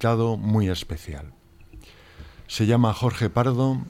Invitado 0.00 0.38
muy 0.38 0.70
especial. 0.70 1.26
Se 2.46 2.64
llama 2.64 2.94
Jorge 2.94 3.28
Pardo, 3.28 3.82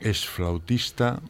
es 0.00 0.26
flautista 0.26 1.20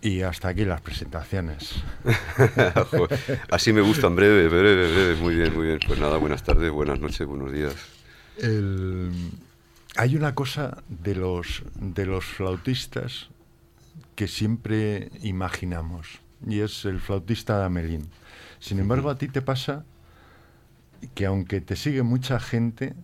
y 0.00 0.22
hasta 0.22 0.48
aquí 0.48 0.64
las 0.64 0.80
presentaciones. 0.80 1.74
Así 3.50 3.74
me 3.74 3.82
gustan, 3.82 4.16
breve, 4.16 4.48
breve, 4.48 4.90
breve. 4.90 5.16
Muy 5.16 5.34
bien, 5.34 5.54
muy 5.54 5.66
bien. 5.66 5.80
Pues 5.86 6.00
nada, 6.00 6.16
buenas 6.16 6.42
tardes, 6.42 6.70
buenas 6.72 6.98
noches, 6.98 7.26
buenos 7.26 7.52
días. 7.52 7.74
El- 8.38 9.10
hay 9.96 10.16
una 10.16 10.34
cosa 10.34 10.82
de 10.88 11.14
los, 11.16 11.62
de 11.74 12.06
los 12.06 12.24
flautistas 12.24 13.28
que 14.16 14.28
siempre 14.28 15.10
imaginamos 15.22 16.20
y 16.48 16.60
es 16.60 16.86
el 16.86 17.00
flautista 17.00 17.58
de 17.58 17.64
Amelín. 17.66 18.08
Sin 18.60 18.78
embargo, 18.78 19.10
a 19.10 19.18
ti 19.18 19.28
te 19.28 19.42
pasa 19.42 19.84
que 21.14 21.26
aunque 21.26 21.60
te 21.60 21.76
sigue 21.76 22.02
mucha 22.02 22.40
gente, 22.40 22.94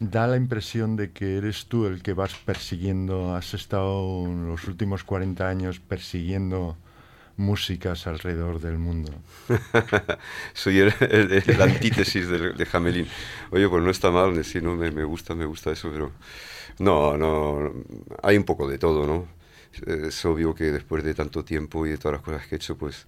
da 0.00 0.26
la 0.26 0.36
impresión 0.36 0.96
de 0.96 1.12
que 1.12 1.38
eres 1.38 1.66
tú 1.66 1.86
el 1.86 2.02
que 2.02 2.12
vas 2.14 2.34
persiguiendo, 2.36 3.34
has 3.36 3.54
estado 3.54 4.26
los 4.28 4.66
últimos 4.68 5.04
40 5.04 5.48
años 5.48 5.80
persiguiendo 5.80 6.76
músicas 7.36 8.06
alrededor 8.06 8.60
del 8.60 8.78
mundo. 8.78 9.12
Soy 10.54 10.78
el, 10.80 10.94
el- 11.00 11.44
el 11.46 11.62
antítesis 11.62 12.28
de, 12.28 12.52
de 12.52 12.66
Jamelín. 12.66 13.08
Oye, 13.50 13.68
pues 13.68 13.82
no 13.82 13.90
está 13.90 14.10
mal, 14.10 14.44
sí, 14.44 14.60
no, 14.60 14.76
me, 14.76 14.90
me 14.90 15.04
gusta, 15.04 15.34
me 15.34 15.44
gusta 15.46 15.70
eso, 15.72 15.90
pero 15.92 16.12
no, 16.78 17.16
no, 17.18 17.72
hay 18.22 18.36
un 18.36 18.44
poco 18.44 18.68
de 18.68 18.78
todo, 18.78 19.06
¿no? 19.06 19.28
Es 19.86 20.24
obvio 20.24 20.54
que 20.54 20.64
después 20.72 21.04
de 21.04 21.14
tanto 21.14 21.44
tiempo 21.44 21.86
y 21.86 21.90
de 21.90 21.98
todas 21.98 22.14
las 22.18 22.22
cosas 22.24 22.46
que 22.46 22.56
he 22.56 22.58
hecho, 22.58 22.76
pues 22.78 23.06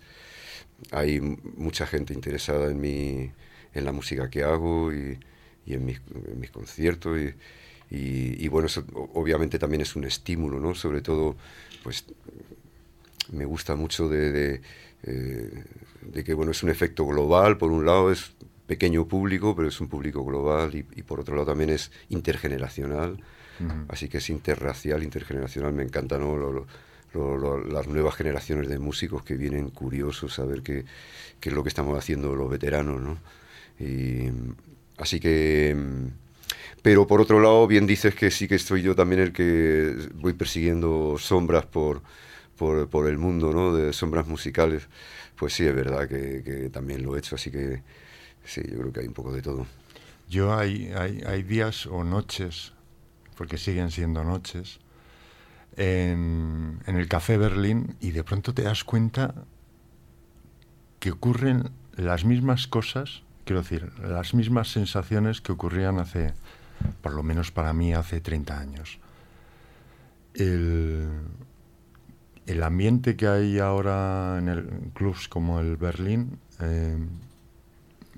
hay 0.92 1.20
mucha 1.56 1.86
gente 1.86 2.14
interesada 2.14 2.70
en 2.70 2.80
mi, 2.80 3.32
en 3.74 3.84
la 3.84 3.92
música 3.92 4.28
que 4.30 4.42
hago 4.42 4.92
y, 4.92 5.18
y 5.66 5.74
en, 5.74 5.84
mis, 5.84 6.00
en 6.32 6.40
mis 6.40 6.50
conciertos 6.50 7.18
y, 7.18 7.34
y- 7.94 8.44
y 8.44 8.48
bueno, 8.48 8.66
eso 8.66 8.84
obviamente 9.14 9.58
también 9.58 9.80
es 9.82 9.96
un 9.96 10.04
estímulo, 10.04 10.60
¿no? 10.60 10.74
Sobre 10.74 11.00
todo, 11.02 11.36
pues 11.82 12.04
me 13.32 13.44
gusta 13.44 13.76
mucho 13.76 14.08
de, 14.08 14.32
de, 14.32 14.60
eh, 15.04 15.64
de 16.02 16.24
que 16.24 16.34
bueno 16.34 16.50
es 16.52 16.62
un 16.62 16.70
efecto 16.70 17.06
global 17.06 17.58
por 17.58 17.70
un 17.70 17.86
lado 17.86 18.10
es 18.10 18.32
pequeño 18.66 19.06
público 19.06 19.54
pero 19.54 19.68
es 19.68 19.80
un 19.80 19.88
público 19.88 20.24
global 20.24 20.74
y, 20.74 20.84
y 20.98 21.02
por 21.02 21.20
otro 21.20 21.34
lado 21.36 21.46
también 21.46 21.70
es 21.70 21.90
intergeneracional 22.08 23.22
así 23.88 24.08
que 24.08 24.18
es 24.18 24.30
interracial 24.30 25.02
intergeneracional 25.02 25.72
me 25.72 25.82
encanta 25.82 26.18
¿no? 26.18 26.36
Lo- 26.36 26.52
lo- 26.52 26.66
lo- 27.12 27.36
lo- 27.36 27.64
las 27.64 27.86
nuevas 27.88 28.14
generaciones 28.14 28.68
de 28.68 28.78
músicos 28.78 29.22
que 29.22 29.34
vienen 29.36 29.70
curiosos 29.70 30.38
a 30.38 30.44
ver 30.44 30.62
qué, 30.62 30.84
qué 31.40 31.48
es 31.50 31.54
lo 31.54 31.62
que 31.62 31.68
estamos 31.68 31.96
haciendo 31.98 32.34
los 32.34 32.50
veteranos 32.50 33.00
¿no? 33.00 33.18
Y 33.80 34.30
así 34.98 35.18
que 35.18 35.74
pero 36.82 37.06
por 37.06 37.20
otro 37.20 37.40
lado, 37.40 37.66
bien 37.66 37.86
dices 37.86 38.14
que 38.14 38.30
sí 38.30 38.48
que 38.48 38.54
estoy 38.54 38.82
yo 38.82 38.94
también 38.94 39.20
el 39.20 39.32
que 39.32 39.94
voy 40.14 40.32
persiguiendo 40.32 41.16
sombras 41.18 41.66
por, 41.66 42.02
por, 42.56 42.88
por 42.88 43.06
el 43.08 43.18
mundo, 43.18 43.52
¿no? 43.52 43.74
De 43.74 43.92
sombras 43.92 44.26
musicales. 44.26 44.88
Pues 45.36 45.52
sí, 45.52 45.66
es 45.66 45.74
verdad 45.74 46.08
que, 46.08 46.42
que 46.42 46.70
también 46.70 47.02
lo 47.02 47.16
he 47.16 47.18
hecho, 47.18 47.34
así 47.34 47.50
que 47.50 47.82
sí, 48.44 48.62
yo 48.70 48.78
creo 48.78 48.92
que 48.92 49.00
hay 49.00 49.06
un 49.08 49.14
poco 49.14 49.32
de 49.32 49.42
todo. 49.42 49.66
Yo 50.28 50.56
hay, 50.56 50.90
hay, 50.96 51.22
hay 51.26 51.42
días 51.42 51.86
o 51.86 52.02
noches, 52.02 52.72
porque 53.36 53.58
siguen 53.58 53.90
siendo 53.90 54.24
noches, 54.24 54.80
en, 55.76 56.78
en 56.86 56.96
el 56.96 57.08
Café 57.08 57.36
Berlín 57.36 57.96
y 58.00 58.12
de 58.12 58.24
pronto 58.24 58.54
te 58.54 58.62
das 58.62 58.84
cuenta 58.84 59.34
que 60.98 61.10
ocurren 61.10 61.70
las 61.96 62.24
mismas 62.24 62.66
cosas, 62.66 63.22
quiero 63.50 63.62
decir, 63.62 63.90
las 64.00 64.32
mismas 64.32 64.70
sensaciones 64.70 65.40
que 65.40 65.50
ocurrían 65.50 65.98
hace, 65.98 66.34
por 67.02 67.14
lo 67.14 67.24
menos 67.24 67.50
para 67.50 67.72
mí, 67.72 67.92
hace 67.92 68.20
30 68.20 68.60
años. 68.60 69.00
El, 70.34 71.10
ambiente 72.62 73.16
que 73.16 73.26
hay 73.26 73.58
ahora 73.58 74.36
en, 74.38 74.48
el, 74.48 74.68
clubs 74.94 75.26
como 75.26 75.58
el 75.58 75.76
Berlín 75.76 76.38
eh, 76.60 76.96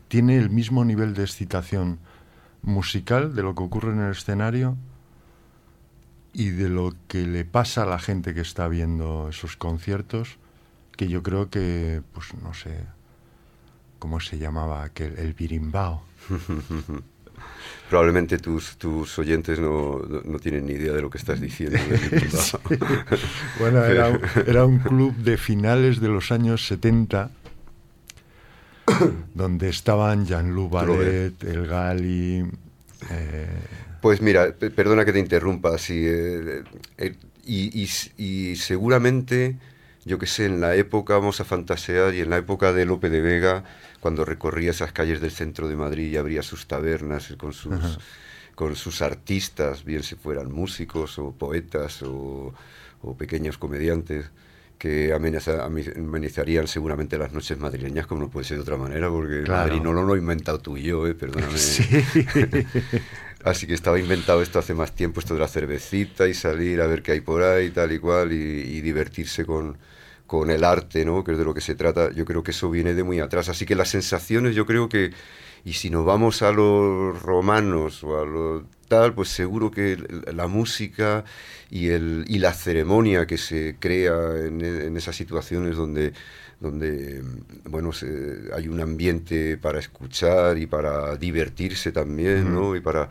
tiene 0.09 0.37
el 0.37 0.51
mismo 0.51 0.85
nivel 0.85 1.15
de 1.15 1.23
excitación 1.23 1.99
musical 2.61 3.35
de 3.35 3.43
lo 3.43 3.55
que 3.55 3.63
ocurre 3.63 3.93
en 3.93 4.01
el 4.01 4.11
escenario 4.11 4.77
y 6.35 6.51
de 6.51 6.69
lo 6.69 6.93
que 7.09 7.27
le 7.27 7.47
pasa 7.47 7.85
a 7.85 7.87
la 7.87 7.99
gente 7.99 8.35
que 8.35 8.43
está 8.43 8.69
viendo 8.69 9.31
esos 9.31 9.57
conciertos, 9.57 10.37
que 10.95 11.09
yo 11.09 11.23
creo 11.23 11.49
que, 11.49 12.03
pues 12.13 12.35
no 12.35 12.53
sé, 12.53 12.85
¿cómo 14.03 14.19
se 14.19 14.37
llamaba 14.37 14.83
aquel? 14.83 15.17
El 15.17 15.33
birimbao. 15.33 16.03
Probablemente 17.89 18.39
tus, 18.39 18.77
tus 18.79 19.17
oyentes 19.21 19.61
no, 19.61 20.01
no, 20.25 20.39
tienen 20.41 20.67
ni 20.67 20.73
idea 20.73 20.93
de 20.93 21.03
lo 21.03 21.09
que 21.09 21.19
estás 21.19 21.41
diciendo. 21.41 21.79
Sí. 22.31 22.57
Bueno, 23.61 23.85
era, 23.85 24.09
un- 24.09 24.21
era 24.47 24.65
un 24.67 24.79
club 24.81 25.15
de 25.19 25.37
finales 25.37 26.01
de 26.01 26.09
los 26.09 26.33
años 26.33 26.67
70 26.67 27.31
donde 29.35 29.69
estaban 29.69 30.27
Jean-Loup 30.27 30.71
Ballet, 30.73 31.45
El 31.45 31.67
Gali, 31.69 32.45
eh, 33.11 33.47
Pues 34.01 34.21
mira, 34.21 34.53
pe- 34.53 34.71
perdona 34.71 35.05
que 35.05 35.13
te 35.13 35.21
interrumpa, 35.21 35.79
sí, 35.79 36.03
eh, 36.05 36.65
eh, 36.99 37.15
y, 37.45 37.85
y 37.85 37.89
y 38.53 38.57
seguramente, 38.57 39.57
yo 40.05 40.19
que 40.19 40.27
sé, 40.27 40.47
en 40.47 40.61
la 40.61 40.75
época, 40.75 41.15
vamos 41.15 41.41
a 41.41 41.45
fantasear, 41.45 42.15
y 42.15 42.21
en 42.21 42.31
la 42.31 42.39
época 42.39 42.73
de 42.73 42.85
Lope 42.87 43.11
de 43.11 43.21
Vega, 43.21 43.65
cuando 44.03 44.25
recorría 44.25 44.73
esas 44.73 44.93
calles 44.93 45.21
del 45.21 45.31
centro 45.31 45.69
de 45.69 45.77
Madrid 45.77 46.11
y 46.11 46.17
abría 46.17 46.43
sus 46.43 46.67
tabernas 46.67 47.33
con 47.39 47.53
sus, 47.53 47.73
Ajá. 47.73 47.99
con 48.55 48.77
sus 48.77 49.01
artistas, 49.01 49.85
bien 49.85 50.03
si 50.03 50.17
fueran 50.17 50.53
músicos 50.53 51.19
o 51.19 51.33
poetas 51.33 52.03
o, 52.03 52.53
o 53.01 53.17
pequeños 53.17 53.57
comediantes 53.57 54.31
que 54.83 55.13
amenizarían 55.13 56.67
seguramente 56.67 57.17
las 57.17 57.33
noches 57.33 57.57
madrileñas, 57.57 58.09
como 58.09 58.23
no 58.23 58.29
puede 58.29 58.45
ser 58.45 58.57
de 58.57 58.63
otra 58.65 58.77
manera, 58.77 59.09
porque 59.09 59.49
Madrid 59.49 59.81
no 59.81 59.93
lo 59.93 60.17
he 60.17 60.19
inventado 60.19 60.59
tú 60.59 60.77
y 60.77 60.83
yo, 60.83 61.07
¿eh? 61.07 61.15
perdóname. 61.15 61.55
Así 63.45 63.69
que 63.69 63.75
estaba 63.75 64.01
inventado 64.01 64.43
esto 64.43 64.59
hace 64.59 64.75
más 64.75 64.91
tiempo, 64.91 65.21
esto 65.21 65.35
de 65.35 65.41
la 65.41 65.47
cervecita 65.47 66.27
y 66.27 66.35
salir 66.35 66.81
a 66.81 66.89
ver 66.89 67.03
qué 67.03 67.13
hay 67.13 67.21
por 67.21 67.45
ahí, 67.45 67.71
tal 67.71 67.93
y 67.93 68.01
cual, 68.01 68.33
y, 68.33 68.81
divertirse 68.81 69.45
con, 69.45 69.79
con 70.33 70.51
el 70.51 70.65
arte, 70.65 71.05
¿no? 71.05 71.23
que 71.25 71.33
es 71.33 71.39
de 71.39 71.45
lo 71.45 71.53
que 71.53 71.61
se 71.61 71.75
trata. 71.75 72.11
Yo 72.11 72.25
creo 72.25 72.43
que 72.43 72.53
eso 72.53 72.71
viene 72.71 72.95
de 72.95 73.03
muy 73.03 73.21
atrás. 73.21 73.51
Así 73.51 73.67
que 73.67 73.75
las 73.75 73.91
sensaciones, 73.91 74.55
yo 74.55 74.65
creo 74.65 74.89
que, 74.89 75.13
y 75.63 75.75
si 75.75 75.91
nos 75.91 76.07
vamos 76.07 76.41
a 76.41 76.53
los 76.53 77.21
romanos 77.21 78.03
o 78.03 78.19
a 78.19 78.25
los 78.25 78.63
tal, 78.89 79.13
pues 79.13 79.29
seguro 79.29 79.71
que 79.71 79.99
la 80.33 80.47
música 80.47 81.25
y, 81.69 81.91
el, 81.91 82.25
y 82.29 82.39
la 82.39 82.55
ceremonia 82.55 83.27
que 83.27 83.37
se 83.37 83.77
crea 83.79 84.15
en, 84.47 84.97
esas 84.97 85.15
situaciones 85.17 85.77
donde, 85.77 86.15
donde 86.61 87.23
bueno, 87.65 87.91
hay 88.57 88.69
un 88.69 88.81
ambiente 88.81 89.59
para 89.59 89.81
escuchar 89.81 90.57
y 90.57 90.65
para 90.65 91.15
divertirse 91.17 91.93
también, 91.93 92.55
¿no? 92.55 92.75
Y 92.75 92.81
para, 92.81 93.11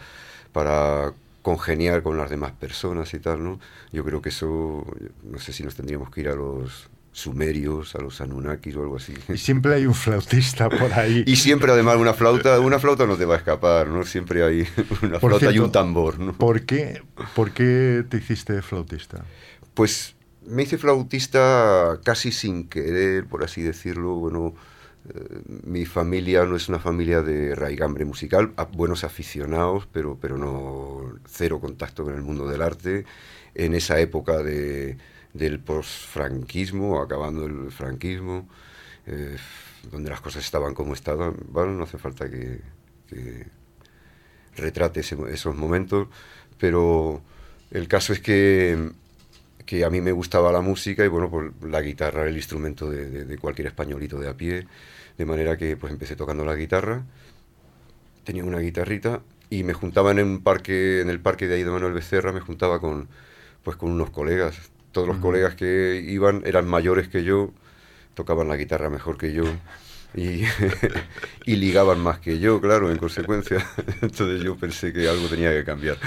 para 0.52 1.14
congeniar 1.44 2.02
con 2.02 2.18
las 2.18 2.32
demás 2.32 2.54
personas 2.54 3.14
y 3.14 3.20
tal, 3.20 3.44
¿no? 3.44 3.60
Yo 3.92 4.04
creo 4.04 4.24
que 4.24 4.30
eso, 4.30 4.88
no 5.22 5.38
sé 5.38 5.54
si 5.54 5.64
nos 5.64 5.76
tendríamos 5.76 6.10
que 6.10 6.22
ir 6.22 6.30
a 6.30 6.36
los 6.36 6.90
sumerios, 7.12 7.96
a 7.96 8.00
los 8.00 8.22
Anunnakis 8.22 8.76
o 8.76 8.82
algo 8.82 8.98
así. 8.98 9.14
Y 9.30 9.38
siempre 9.38 9.76
hay 9.76 9.86
un 9.86 9.94
flautista 9.94 10.70
por 10.70 10.94
ahí. 10.94 11.24
y 11.28 11.36
siempre 11.36 11.72
además 11.72 11.98
una 11.98 12.14
flauta, 12.14 12.60
una 12.60 12.80
flauta 12.80 13.06
no 13.06 13.18
te 13.18 13.26
va 13.26 13.36
a 13.36 13.38
escapar, 13.38 13.88
¿no? 13.88 14.04
Siempre 14.04 14.44
hay 14.44 14.68
una 15.02 15.20
flauta 15.20 15.52
y 15.52 15.60
un 15.60 15.72
tambor, 15.72 16.20
¿no? 16.20 16.34
¿por 16.34 16.62
qué, 16.66 17.02
¿Por 17.36 17.52
qué 17.52 18.06
te 18.08 18.18
hiciste 18.18 18.62
flautista? 18.62 19.26
Pues 19.74 20.16
me 20.46 20.64
hice 20.64 20.78
flautista 20.78 22.00
casi 22.04 22.32
sin 22.32 22.68
querer, 22.68 23.26
por 23.26 23.44
así 23.44 23.62
decirlo, 23.62 24.16
bueno... 24.16 24.54
Eh, 25.16 25.42
mi 25.64 25.86
familia 25.86 26.46
no 26.46 26.56
es 26.56 26.70
una 26.70 26.78
familia 26.78 27.24
de 27.24 27.56
raigambre 27.56 28.06
musical, 28.06 28.54
buenos 28.74 29.04
aficionados, 29.04 29.88
pero, 29.92 30.20
pero 30.22 30.38
no 30.38 31.16
cero 31.26 31.60
contacto 31.60 32.04
con 32.04 32.14
el 32.14 32.22
mundo 32.22 32.48
del 32.48 32.62
arte. 32.62 33.06
En 33.56 33.74
esa 33.74 34.00
época 34.00 34.44
de, 34.44 34.98
del 35.34 35.60
posfranquismo, 35.60 37.02
acabando 37.02 37.46
el 37.46 37.72
franquismo, 37.72 38.48
eh, 39.06 39.38
donde 39.92 40.10
las 40.10 40.22
cosas 40.22 40.44
estaban 40.44 40.74
como 40.74 40.94
estaban. 40.94 41.36
Bueno, 41.48 41.74
no 41.74 41.84
hace 41.84 41.98
falta 41.98 42.30
que, 42.30 42.62
retrate 44.56 45.00
esos 45.00 45.56
momentos, 45.56 46.08
pero 46.58 47.22
el 47.72 47.88
caso 47.88 48.14
es 48.14 48.20
que, 48.20 48.92
que, 49.66 49.86
a 49.86 49.90
mí 49.90 50.02
me 50.02 50.12
gustaba 50.12 50.52
la 50.52 50.62
música 50.62 51.04
y 51.04 51.08
bueno, 51.08 51.30
pues 51.30 51.52
la 51.64 51.82
guitarra 51.82 52.22
era 52.22 52.30
el 52.30 52.36
instrumento 52.36 52.90
de, 52.90 53.38
cualquier 53.38 53.68
españolito 53.68 54.20
de 54.20 54.30
a 54.30 54.36
pie, 54.36 54.68
de 55.18 55.26
manera 55.26 55.58
que 55.58 55.78
pues 55.78 55.92
empecé 55.92 56.16
tocando 56.16 56.46
la 56.46 56.56
guitarra, 56.56 57.04
tenía 58.24 58.44
una 58.46 58.60
guitarrita 58.60 59.22
y 59.50 59.64
me 59.64 59.74
juntaba 59.74 60.12
en 60.12 60.20
un 60.20 60.44
parque, 60.44 61.02
en 61.02 61.10
el 61.10 61.20
parque 61.20 61.48
de 61.48 61.56
ahí 61.56 61.64
de 61.64 61.72
Manuel 61.72 61.94
Becerra, 61.94 62.32
me 62.32 62.40
juntaba 62.40 62.80
con, 62.80 63.10
pues 63.64 63.78
con 63.78 63.92
unos 63.92 64.10
colegas, 64.10 64.71
todos 64.92 65.08
los 65.08 65.18
colegas 65.18 65.56
que 65.56 66.04
iban 66.06 66.44
eran 66.46 66.68
mayores 66.68 67.08
que 67.08 67.24
yo, 67.24 67.52
tocaban 68.14 68.48
la 68.48 68.58
guitarra 68.58 68.90
mejor 68.90 69.18
que 69.18 69.34
yo 69.34 69.44
y, 70.14 70.44
y 71.46 71.56
ligaban 71.56 72.00
más 72.00 72.20
que 72.20 72.40
yo, 72.40 72.60
claro, 72.60 72.92
en 72.92 72.98
consecuencia. 72.98 73.66
Entonces 74.02 74.42
yo 74.42 74.56
pensé 74.56 74.92
que 74.94 75.08
algo 75.08 75.28
tenía 75.28 75.52
que 75.52 75.64
cambiar. 75.64 75.98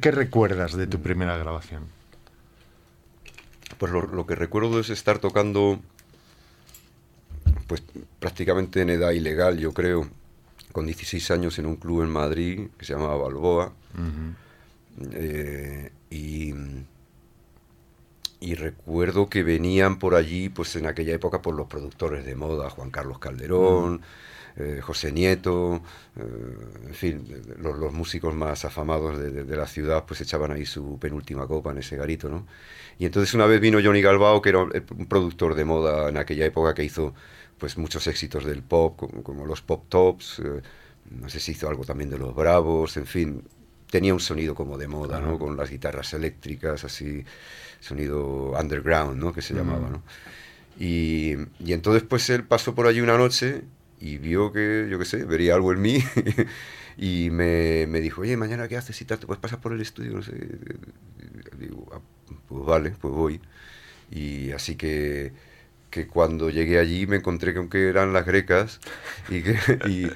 ¿Qué, 0.00 0.10
recuerdas 0.10 0.76
de 0.76 0.86
tu 0.86 1.00
primera 1.00 1.36
grabación? 1.36 1.84
Pues 3.78 3.92
lo, 3.92 4.26
que 4.26 4.34
recuerdo 4.34 4.80
es 4.80 4.90
estar 4.90 5.18
tocando, 5.18 5.80
pues 7.66 7.82
prácticamente 8.18 8.80
en 8.82 8.90
edad 8.90 9.12
ilegal, 9.12 9.58
yo 9.58 9.72
creo, 9.72 10.08
con 10.72 10.86
16 10.86 11.30
años 11.30 11.58
en 11.58 11.66
un 11.66 11.76
club 11.76 12.02
en 12.02 12.10
Madrid 12.10 12.68
que 12.76 12.84
se 12.84 12.94
llamaba 12.94 13.16
Balboa. 13.16 13.72
Eh, 15.12 15.92
y, 16.10 16.54
y, 18.40 18.54
recuerdo 18.54 19.28
que 19.28 19.44
venían 19.44 19.98
por 19.98 20.16
allí, 20.16 20.48
pues 20.48 20.74
en 20.74 20.86
aquella 20.86 21.14
época, 21.14 21.40
por 21.40 21.54
los 21.54 21.68
productores 21.68 22.24
de 22.24 22.34
moda, 22.34 22.70
Juan 22.70 22.90
Carlos 22.90 23.18
Calderón. 23.18 24.00
Eh, 24.60 24.80
José 24.82 25.12
Nieto, 25.12 25.80
eh, 26.16 26.22
en 26.88 26.94
fin, 26.94 27.24
los, 27.58 27.92
músicos 27.92 28.34
más 28.34 28.64
afamados 28.64 29.16
de, 29.16 29.56
la 29.56 29.68
ciudad, 29.68 30.04
pues 30.04 30.20
echaban 30.20 30.50
ahí 30.50 30.66
su 30.66 30.98
penúltima 30.98 31.46
copa 31.46 31.70
en 31.70 31.78
ese 31.78 31.96
garito, 31.96 32.28
¿no? 32.28 32.44
Y 32.98 33.06
entonces 33.06 33.32
una 33.34 33.46
vez 33.46 33.60
vino 33.60 33.78
Johnny 33.80 34.02
Galbao, 34.02 34.42
que 34.42 34.48
era 34.48 34.58
un 34.58 35.06
productor 35.08 35.54
de 35.54 35.64
moda 35.64 36.08
en 36.08 36.16
aquella 36.16 36.44
época, 36.44 36.74
que 36.74 36.82
hizo 36.82 37.14
pues 37.56 37.78
muchos 37.78 38.08
éxitos 38.08 38.44
del 38.44 38.62
pop, 38.62 38.98
como, 39.22 39.46
los 39.46 39.62
pop 39.62 39.84
tops, 39.88 40.40
eh, 40.40 40.60
no 41.10 41.28
sé 41.28 41.38
si 41.38 41.52
hizo 41.52 41.68
algo 41.68 41.84
también 41.84 42.10
de 42.10 42.18
los 42.18 42.34
Bravos, 42.34 42.96
en 42.96 43.06
fin, 43.06 43.44
tenía 43.88 44.12
un 44.12 44.20
sonido 44.20 44.56
como 44.56 44.76
de 44.76 44.88
moda, 44.88 45.20
¿no? 45.20 45.38
Con 45.38 45.56
las 45.56 45.70
guitarras 45.70 46.14
eléctricas, 46.14 46.82
así, 46.82 47.24
sonido 47.78 48.54
underground, 48.58 49.22
¿no? 49.22 49.32
Que 49.32 49.40
se 49.40 49.54
llamaba, 49.54 49.88
¿no? 49.88 50.02
Y, 50.80 51.34
y, 51.64 51.72
entonces 51.72 52.02
pues 52.02 52.28
él 52.30 52.44
pasó 52.44 52.74
por 52.74 52.86
allí 52.88 53.00
una 53.00 53.16
noche 53.16 53.62
y 54.00 54.18
vio 54.18 54.52
que, 54.52 54.86
yo 54.90 54.98
qué 54.98 55.04
sé, 55.04 55.24
vería 55.24 55.54
algo 55.54 55.72
en 55.72 55.80
mí 55.80 55.98
y 56.96 57.30
me, 57.30 57.86
me, 57.86 58.00
dijo, 58.00 58.22
oye, 58.22 58.36
mañana 58.36 58.68
qué 58.68 58.76
haces 58.76 58.96
si 58.96 59.04
te 59.04 59.16
puedes 59.18 59.40
pasar 59.40 59.60
por 59.60 59.72
el 59.72 59.80
estudio, 59.80 60.12
no 60.12 60.22
sé. 60.22 60.32
digo, 61.58 61.86
ah, 61.92 62.00
pues 62.48 62.64
vale, 62.64 62.90
pues 63.00 63.12
voy. 63.12 63.40
Y 64.10 64.52
así 64.52 64.76
que, 64.76 65.32
que 65.90 66.06
cuando 66.06 66.50
llegué 66.50 66.78
allí 66.78 67.06
me 67.06 67.16
encontré 67.16 67.54
con 67.54 67.68
que 67.68 67.88
eran 67.88 68.12
las 68.12 68.24
grecas 68.24 68.80
y, 69.28 69.42
que, 69.42 69.58
y, 69.88 70.06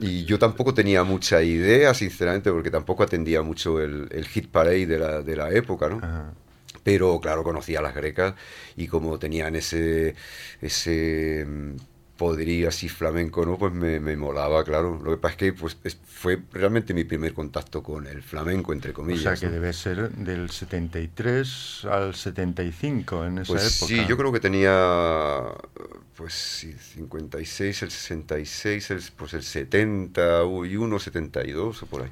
y 0.00 0.24
yo 0.24 0.38
tampoco 0.38 0.74
tenía 0.74 1.04
mucha 1.04 1.42
idea, 1.42 1.94
sinceramente, 1.94 2.50
porque 2.50 2.70
tampoco 2.70 3.02
atendía 3.02 3.42
mucho 3.42 3.80
el, 3.80 4.08
el 4.10 4.26
hit 4.26 4.48
parade 4.48 4.86
de 4.86 4.98
la, 4.98 5.22
de 5.22 5.36
la 5.36 5.50
época, 5.50 5.88
¿no? 5.88 6.34
Pero 6.82 7.18
claro, 7.20 7.42
conocía 7.44 7.78
a 7.78 7.82
las 7.82 7.94
grecas 7.94 8.34
y 8.76 8.86
como 8.88 9.18
tenían 9.18 9.56
ese, 9.56 10.14
ese 10.60 11.46
podría, 12.16 12.68
así 12.68 12.88
flamenco, 12.88 13.44
¿no? 13.44 13.58
Pues 13.58 13.72
me, 13.72 13.98
me, 14.00 14.16
molaba, 14.16 14.64
claro. 14.64 15.00
Lo 15.02 15.10
que 15.10 15.16
pasa 15.16 15.32
es 15.32 15.38
que 15.38 15.52
pues, 15.52 15.76
fue 16.06 16.40
realmente 16.52 16.94
mi 16.94 17.04
primer 17.04 17.34
contacto 17.34 17.82
con 17.82 18.06
el 18.06 18.22
flamenco, 18.22 18.72
entre 18.72 18.92
comillas. 18.92 19.20
O 19.20 19.36
sea, 19.36 19.48
que 19.48 19.52
debe 19.52 19.72
ser 19.72 20.10
del 20.10 20.50
73 20.50 21.86
al 21.90 22.14
75 22.14 23.24
en 23.24 23.38
esa 23.38 23.52
pues 23.52 23.76
época. 23.76 23.94
Sí, 23.94 24.08
yo 24.08 24.16
creo 24.16 24.32
que 24.32 24.40
tenía, 24.40 25.42
pues 26.16 26.34
sí, 26.34 26.72
56, 26.72 27.82
el 27.82 27.90
66, 27.90 28.90
el, 28.90 29.02
pues 29.16 29.34
el 29.34 29.42
71, 29.42 30.98
72 30.98 31.82
o 31.82 31.86
por 31.86 32.02
ahí. 32.02 32.10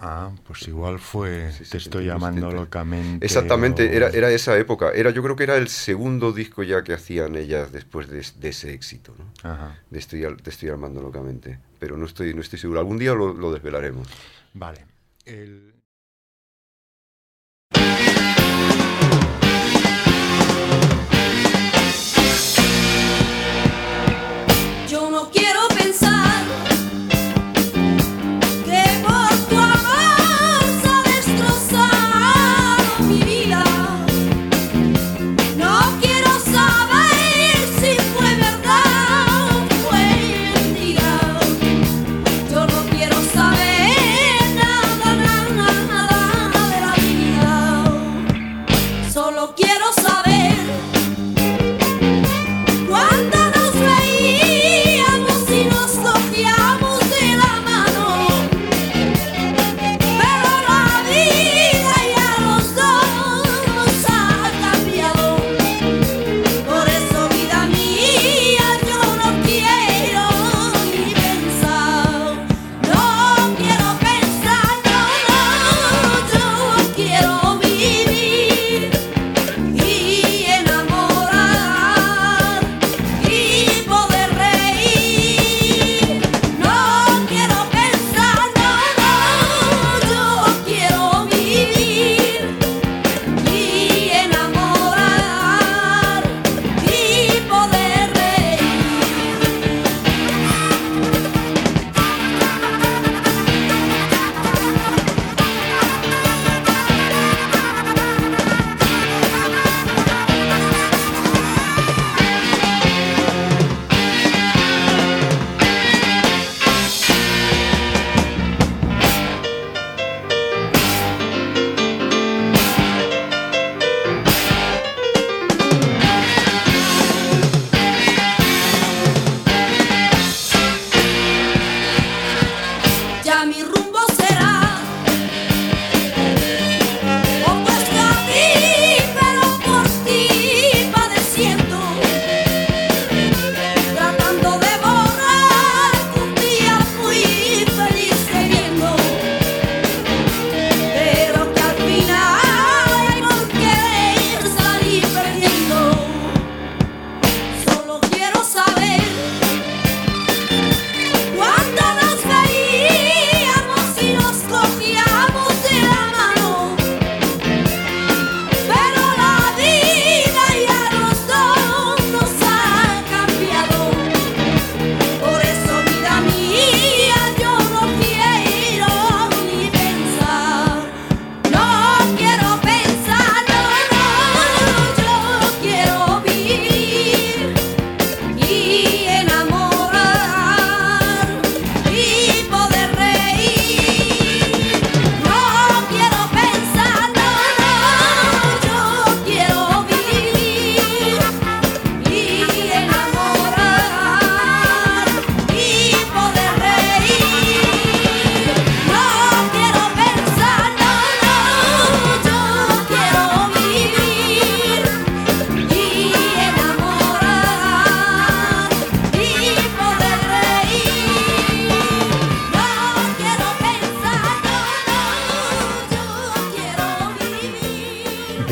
Ah, 0.00 0.30
pues 0.46 0.66
igual 0.68 0.98
fue 0.98 1.50
Te 1.70 1.76
estoy 1.76 2.06
llamando 2.06 2.50
locamente. 2.50 3.24
Exactamente, 3.24 3.96
era, 3.96 4.08
era 4.08 4.30
esa 4.30 4.56
época. 4.58 4.90
Era, 4.92 5.10
yo 5.10 5.22
creo 5.22 5.36
que 5.36 5.44
era 5.44 5.56
el 5.56 5.68
segundo 5.68 6.32
disco 6.32 6.62
ya 6.62 6.82
que 6.82 6.92
hacían 6.92 7.36
ellas 7.36 7.72
después 7.72 8.08
de, 8.08 8.20
ese 8.48 8.72
éxito, 8.72 9.14
¿no? 9.18 9.50
Ajá. 9.50 9.78
De 9.90 9.98
estoy, 9.98 10.26
te 10.42 10.50
estoy 10.50 10.68
llamando 10.68 11.00
locamente. 11.02 11.58
Pero 11.78 11.96
no 11.96 12.06
estoy, 12.06 12.34
no 12.34 12.40
estoy 12.40 12.58
seguro. 12.58 12.80
Algún 12.80 12.98
día 12.98 13.14
lo, 13.14 13.32
lo 13.32 13.52
desvelaremos. 13.52 14.08
Vale. 14.54 14.84
El... 15.24 15.75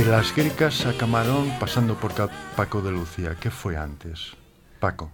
las 0.03 0.35
Gricas 0.35 0.87
a 0.87 0.97
Camarón 0.97 1.53
pasando 1.61 1.95
por 1.95 2.13
Paco 2.57 2.83
de 2.83 2.91
Lucía. 2.91 3.37
¿Qué 3.41 3.51
fue 3.51 3.77
antes? 3.77 4.33
Paco. 4.81 5.11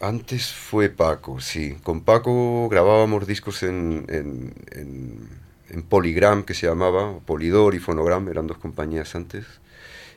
Antes 0.00 0.52
fue 0.52 0.88
Paco, 0.88 1.40
sí. 1.40 1.76
Con 1.84 2.02
Paco 2.02 2.68
grabábamos 2.68 3.26
discos 3.26 3.62
en, 3.62 4.06
en, 4.08 5.82
Polygram, 5.88 6.42
que 6.42 6.54
se 6.54 6.66
llamaba, 6.66 7.18
Polidor 7.20 7.74
y 7.74 7.78
Fonogram, 7.78 8.28
eran 8.28 8.48
dos 8.48 8.58
compañías 8.58 9.14
antes. 9.14 9.46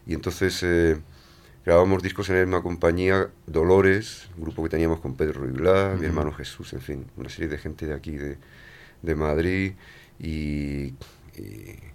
Y 0.08 0.14
entonces 0.16 0.62
eh, 0.64 0.98
grabábamos 1.64 2.02
discos 2.02 2.30
en 2.30 2.36
la 2.36 2.42
misma 2.42 2.64
compañía, 2.64 3.30
Dolores, 3.46 4.30
un 4.36 4.46
grupo 4.46 4.64
que 4.64 4.70
teníamos 4.70 5.00
con 5.00 5.16
Pedro 5.16 5.42
Ruibla, 5.42 5.96
mi 6.00 6.08
hermano 6.08 6.32
Jesús, 6.34 6.74
en 6.74 6.82
fin, 6.82 7.06
una 7.18 7.30
serie 7.30 7.50
de 7.50 7.58
gente 7.60 7.86
de 7.86 7.94
aquí, 7.94 8.18
de, 8.18 8.38
de 9.04 9.16
Madrid. 9.16 9.74
y, 10.20 10.94
y, 11.38 11.95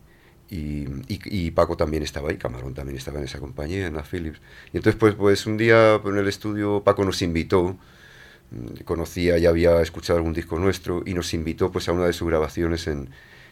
Paco 1.55 1.77
también 1.77 2.03
estaba 2.03 2.31
ahí, 2.31 2.37
Camarón 2.37 2.75
también 2.75 2.97
estaba 2.97 3.19
en 3.19 3.25
esa 3.25 3.39
compañía, 3.39 3.87
en 3.87 3.95
la 3.95 4.03
Philips. 4.03 4.41
Y 4.73 4.79
entonces, 4.79 4.99
pues, 4.99 5.15
pues 5.15 5.47
un 5.47 5.57
día 5.57 6.01
en 6.05 6.17
el 6.17 6.29
estudio 6.29 6.83
Paco 6.83 7.05
nos 7.05 7.23
invitó, 7.23 7.77
mm, 8.51 8.83
conocía, 8.85 9.39
ya 9.39 9.51
había 9.51 9.81
escuchado 9.83 10.19
algún 10.19 10.33
disco 10.33 10.59
nuestro, 10.59 11.03
y 11.07 11.15
nos 11.15 11.35
invitó 11.35 11.71
pues 11.71 11.89
a 11.89 11.93
una 11.93 12.07
de 12.07 12.13
sus 12.13 12.29
grabaciones 12.29 12.87
en, 12.89 13.11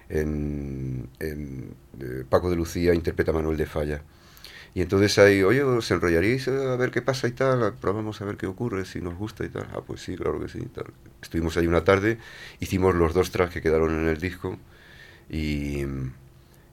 en, 0.09 1.09
eh, 1.21 2.25
Paco 2.29 2.51
de 2.51 2.57
Lucía 2.57 2.95
interpreta 2.95 3.33
Manuel 3.33 3.57
de 3.57 3.67
Falla. 3.67 4.03
Y 4.75 4.83
entonces 4.83 5.19
ahí, 5.19 5.43
oye, 5.43 5.63
¿os 5.63 5.91
enrollaríais 5.91 6.47
a 6.49 6.77
ver 6.77 6.91
qué 6.91 7.03
pasa 7.03 7.27
y 7.29 7.33
tal? 7.33 7.75
Probamos 7.81 8.21
a 8.23 8.25
ver 8.25 8.37
qué 8.37 8.47
ocurre, 8.47 8.85
si 8.85 9.01
nos 9.01 9.17
gusta 9.17 9.45
y 9.45 9.49
tal. 9.49 9.67
Ah, 9.73 9.81
pues 9.87 10.03
sí, 10.03 10.17
claro 10.17 10.41
que 10.41 10.49
sí. 10.49 10.61
Tal. 10.75 10.87
Estuvimos 11.23 11.57
ahí 11.57 11.67
una 11.67 11.85
tarde, 11.85 12.19
hicimos 12.61 12.95
los 12.95 13.15
dos 13.15 13.31
tracks 13.31 13.55
que 13.55 13.63
quedaron 13.63 13.99
en 13.99 14.09
el 14.09 14.19
disco 14.19 14.59
y 15.31 15.85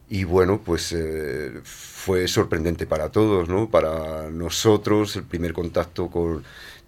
y 0.07 0.23
bueno, 0.23 0.61
pues 0.63 0.93
eh, 0.93 1.51
fue 1.63 2.27
sorprendente 2.27 2.85
para 2.85 3.09
todos, 3.09 3.49
¿no? 3.49 3.69
Para 3.69 4.29
nosotros, 4.29 5.15
el 5.15 5.23
primer 5.23 5.53
contacto 5.53 6.09
con 6.09 6.43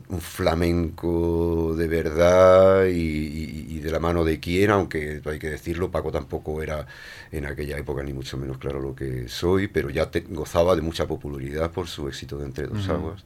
un 0.10 0.22
flamenco 0.22 1.76
de 1.76 1.88
verdad 1.88 2.86
y, 2.86 3.80
de 3.80 3.92
la 3.92 4.00
mano 4.00 4.24
de 4.24 4.40
quien, 4.40 4.70
aunque 4.70 5.22
hay 5.26 5.40
que 5.40 5.50
decirlo, 5.50 5.90
Paco 5.90 6.12
tampoco 6.12 6.62
era 6.62 6.86
en 7.32 7.46
aquella 7.46 7.78
época 7.78 8.04
ni 8.04 8.14
mucho 8.14 8.38
menos 8.38 8.58
claro 8.58 8.82
lo 8.82 8.94
que 8.96 9.30
soy, 9.30 9.68
pero 9.68 9.90
ya 9.90 10.10
gozaba 10.30 10.76
de 10.76 10.82
mucha 10.82 11.08
popularidad 11.08 11.72
por 11.72 11.88
su 11.88 12.08
éxito 12.08 12.38
de 12.38 12.46
Entre 12.46 12.68
Dos 12.68 12.88
Aguas. 12.90 13.24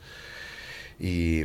Y, 1.00 1.44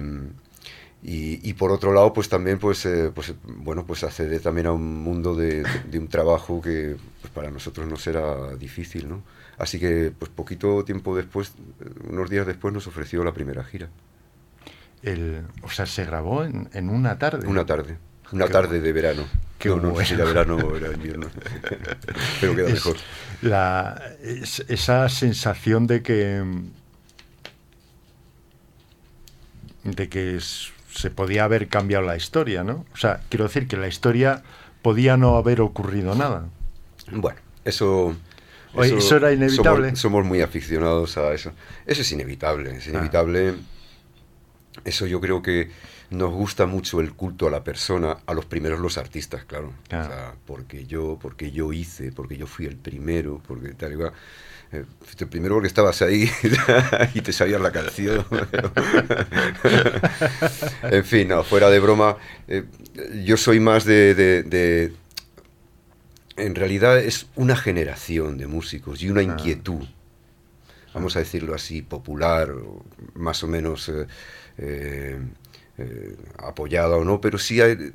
y, 1.08 1.52
por 1.52 1.70
otro 1.70 1.92
lado, 1.92 2.12
pues 2.12 2.28
también, 2.28 2.58
pues, 2.58 2.84
eh, 2.84 3.12
pues 3.14 3.32
bueno, 3.44 3.86
pues 3.86 4.02
accede 4.02 4.40
también 4.40 4.66
a 4.66 4.72
un 4.72 5.04
mundo 5.04 5.36
de, 5.36 5.64
un 5.94 6.08
trabajo 6.08 6.60
que 6.60 6.96
pues, 7.20 7.32
para 7.32 7.48
nosotros 7.48 7.86
no 7.86 7.96
será 7.96 8.56
difícil, 8.56 9.08
¿no? 9.08 9.22
Así 9.56 9.78
que, 9.78 10.12
pues 10.18 10.32
poquito 10.32 10.84
tiempo 10.84 11.14
después, 11.16 11.52
unos 12.10 12.28
días 12.28 12.44
después, 12.44 12.74
nos 12.74 12.88
ofreció 12.88 13.22
la 13.22 13.32
primera 13.32 13.62
gira. 13.62 13.88
El, 15.04 15.42
o 15.62 15.70
sea, 15.70 15.86
se 15.86 16.04
grabó 16.04 16.42
en, 16.42 16.68
en 16.72 16.88
una 16.88 17.16
tarde. 17.16 17.46
Una 17.46 17.64
tarde. 17.64 17.98
Una 18.32 18.48
tarde 18.48 18.80
de 18.80 18.92
verano. 18.92 19.22
Qué 19.60 19.68
no, 19.68 19.76
no, 19.76 20.00
era 20.00 20.24
verano 20.24 20.56
o 20.56 20.76
era 20.76 20.92
invierno. 20.92 21.28
Pero 22.40 22.56
queda 22.56 22.68
mejor. 22.68 22.96
La, 23.42 24.02
esa 24.20 25.08
sensación 25.08 25.86
de 25.86 26.02
que 26.02 26.42
de 29.84 30.08
que 30.08 30.36
es, 30.36 30.72
se 30.96 31.10
podía 31.10 31.44
haber 31.44 31.68
cambiado 31.68 32.04
la 32.04 32.16
historia, 32.16 32.64
¿no? 32.64 32.86
O 32.92 32.96
sea, 32.96 33.20
quiero 33.28 33.44
decir 33.44 33.68
que 33.68 33.76
la 33.76 33.86
historia 33.86 34.42
podía 34.82 35.16
no 35.16 35.36
haber 35.36 35.60
ocurrido 35.60 36.14
nada. 36.14 36.46
Bueno, 37.12 37.38
eso... 37.64 38.16
eso, 38.82 39.16
era 39.16 39.32
inevitable. 39.32 39.94
Somos, 39.96 40.24
muy 40.24 40.40
aficionados 40.40 41.18
a 41.18 41.34
eso. 41.34 41.52
Eso 41.84 42.02
es 42.02 42.12
inevitable, 42.12 42.76
es 42.76 42.86
ah. 42.86 42.90
inevitable. 42.90 43.54
Eso 44.84 45.06
yo 45.06 45.20
creo 45.20 45.42
que 45.42 45.70
nos 46.10 46.32
gusta 46.32 46.66
mucho 46.66 47.00
el 47.00 47.12
culto 47.12 47.46
a 47.46 47.50
la 47.50 47.62
persona, 47.62 48.18
a 48.24 48.32
los 48.32 48.46
primeros 48.46 48.80
los 48.80 48.96
artistas, 48.96 49.44
claro. 49.44 49.72
Ah. 49.90 50.02
O 50.02 50.08
sea, 50.08 50.34
porque 50.46 50.86
yo, 50.86 51.18
porque 51.20 51.50
yo 51.50 51.72
hice, 51.72 52.10
porque 52.12 52.36
yo 52.36 52.46
fui 52.46 52.66
el 52.66 52.76
primero, 52.76 53.42
porque 53.46 53.74
tal 53.74 53.92
y 53.92 53.96
eh, 54.72 54.84
primero 55.30 55.54
porque 55.54 55.68
estabas 55.68 56.02
ahí 56.02 56.28
y 57.14 57.20
te 57.20 57.32
sabías 57.32 57.60
la 57.60 57.70
canción. 57.70 58.26
en 60.82 61.04
fin, 61.04 61.28
no, 61.28 61.44
fuera 61.44 61.70
de 61.70 61.78
broma, 61.78 62.16
eh, 62.48 62.64
yo 63.24 63.36
soy 63.36 63.60
más 63.60 63.84
de, 63.84 64.92
En 66.36 66.54
realidad 66.54 66.98
es 66.98 67.26
una 67.36 67.56
generación 67.56 68.38
de 68.38 68.46
músicos 68.46 69.02
y 69.02 69.10
una 69.10 69.22
inquietud, 69.22 69.86
vamos 70.92 71.16
a 71.16 71.20
decirlo 71.20 71.54
así, 71.54 71.82
popular, 71.82 72.52
más 73.14 73.42
o 73.44 73.48
menos 73.48 73.90
eh, 74.58 75.20
apoyada 76.38 76.96
o 76.96 77.04
no, 77.04 77.20
pero 77.20 77.38
sí 77.38 77.60
hay 77.60 77.92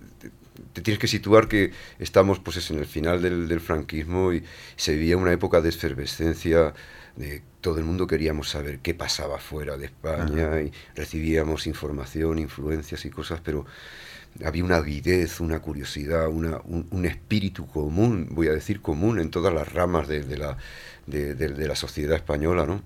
te 0.73 0.81
tienes 0.81 0.99
que 0.99 1.07
situar 1.07 1.47
que 1.47 1.71
estamos 1.99 2.39
pues 2.39 2.69
en 2.71 2.79
el 2.79 2.85
final 2.85 3.21
del, 3.21 3.59
franquismo 3.59 4.33
y 4.33 4.43
se 4.75 4.93
vivía 4.93 5.17
una 5.17 5.31
época 5.31 5.61
de 5.61 5.69
efervescencia 5.69 6.73
de 7.15 7.41
todo 7.59 7.77
el 7.77 7.85
mundo 7.85 8.07
queríamos 8.07 8.49
saber 8.49 8.79
qué 8.79 8.93
pasaba 8.93 9.37
fuera 9.37 9.77
de 9.77 9.85
España 9.85 10.61
y 10.61 10.71
recibíamos 10.95 11.67
información, 11.67 12.39
influencias 12.39 13.05
y 13.05 13.09
cosas, 13.09 13.41
pero 13.43 13.65
había 14.45 14.63
una 14.63 14.77
avidez, 14.77 15.41
una 15.41 15.59
curiosidad, 15.59 16.29
una, 16.29 16.61
un, 16.63 17.05
espíritu 17.05 17.67
común, 17.67 18.29
voy 18.31 18.47
a 18.47 18.53
decir 18.53 18.81
común 18.81 19.19
en 19.19 19.29
todas 19.29 19.53
las 19.53 19.71
ramas 19.71 20.07
de, 20.07 20.23
la, 20.37 20.57
de, 21.05 21.35
de 21.35 21.67
la 21.67 21.75
sociedad 21.75 22.15
española, 22.15 22.65
¿no? 22.65 22.81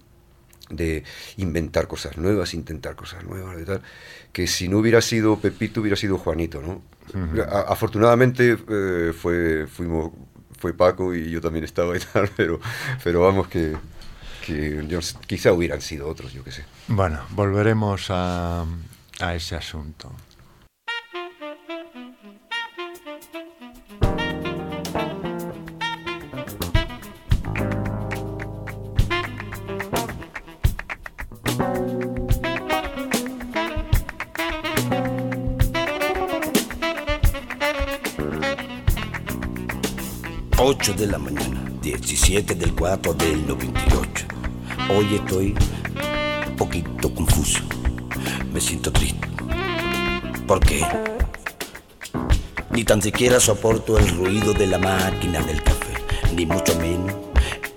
De 0.69 1.03
inventar 1.37 1.87
cosas 1.87 2.17
nuevas, 2.17 2.53
intentar 2.53 2.95
cosas 2.95 3.23
nuevas, 3.23 3.55
de 3.57 3.65
tal, 3.65 3.81
que 4.31 4.47
si 4.47 4.67
no 4.67 4.79
hubiera 4.79 5.01
sido 5.01 5.39
Pepito 5.39 5.81
hubiera 5.81 5.95
sido 5.95 6.17
Juanito, 6.17 6.61
¿no? 6.61 6.81
afortunadamente 7.67 8.57
eh, 8.67 9.13
fue, 9.13 9.67
fuimos, 9.67 10.11
fue 10.57 10.73
Paco 10.73 11.13
y 11.13 11.29
yo 11.29 11.39
también 11.39 11.63
estaba 11.63 11.95
y 11.95 11.99
tal, 11.99 12.29
pero, 12.37 12.59
pero 13.03 13.21
vamos 13.21 13.47
que, 13.47 13.75
que 14.45 14.99
quizá 15.27 15.53
hubieran 15.53 15.81
sido 15.81 16.07
otros, 16.07 16.33
yo 16.33 16.43
qué 16.43 16.51
sé. 16.51 16.65
Bueno, 16.87 17.21
volveremos 17.31 18.07
a, 18.09 18.65
a 19.19 19.35
ese 19.35 19.55
asunto. 19.55 20.11
8 40.67 40.93
de 40.93 41.05
la 41.05 41.19
mañana, 41.19 41.61
17 41.79 42.55
del 42.55 42.73
4 42.73 43.13
del 43.13 43.45
98. 43.45 44.25
Hoy 44.89 45.13
estoy 45.13 45.55
un 46.47 46.55
poquito 46.55 47.13
confuso. 47.13 47.59
Me 48.51 48.59
siento 48.59 48.91
triste. 48.91 49.27
¿Por 50.47 50.59
qué? 50.61 50.83
Ni 52.71 52.83
tan 52.83 52.99
siquiera 52.99 53.39
soporto 53.39 53.99
el 53.99 54.07
ruido 54.17 54.53
de 54.53 54.65
la 54.65 54.79
máquina 54.79 55.39
del 55.41 55.61
café, 55.61 55.93
ni 56.35 56.47
mucho 56.47 56.75
menos 56.79 57.13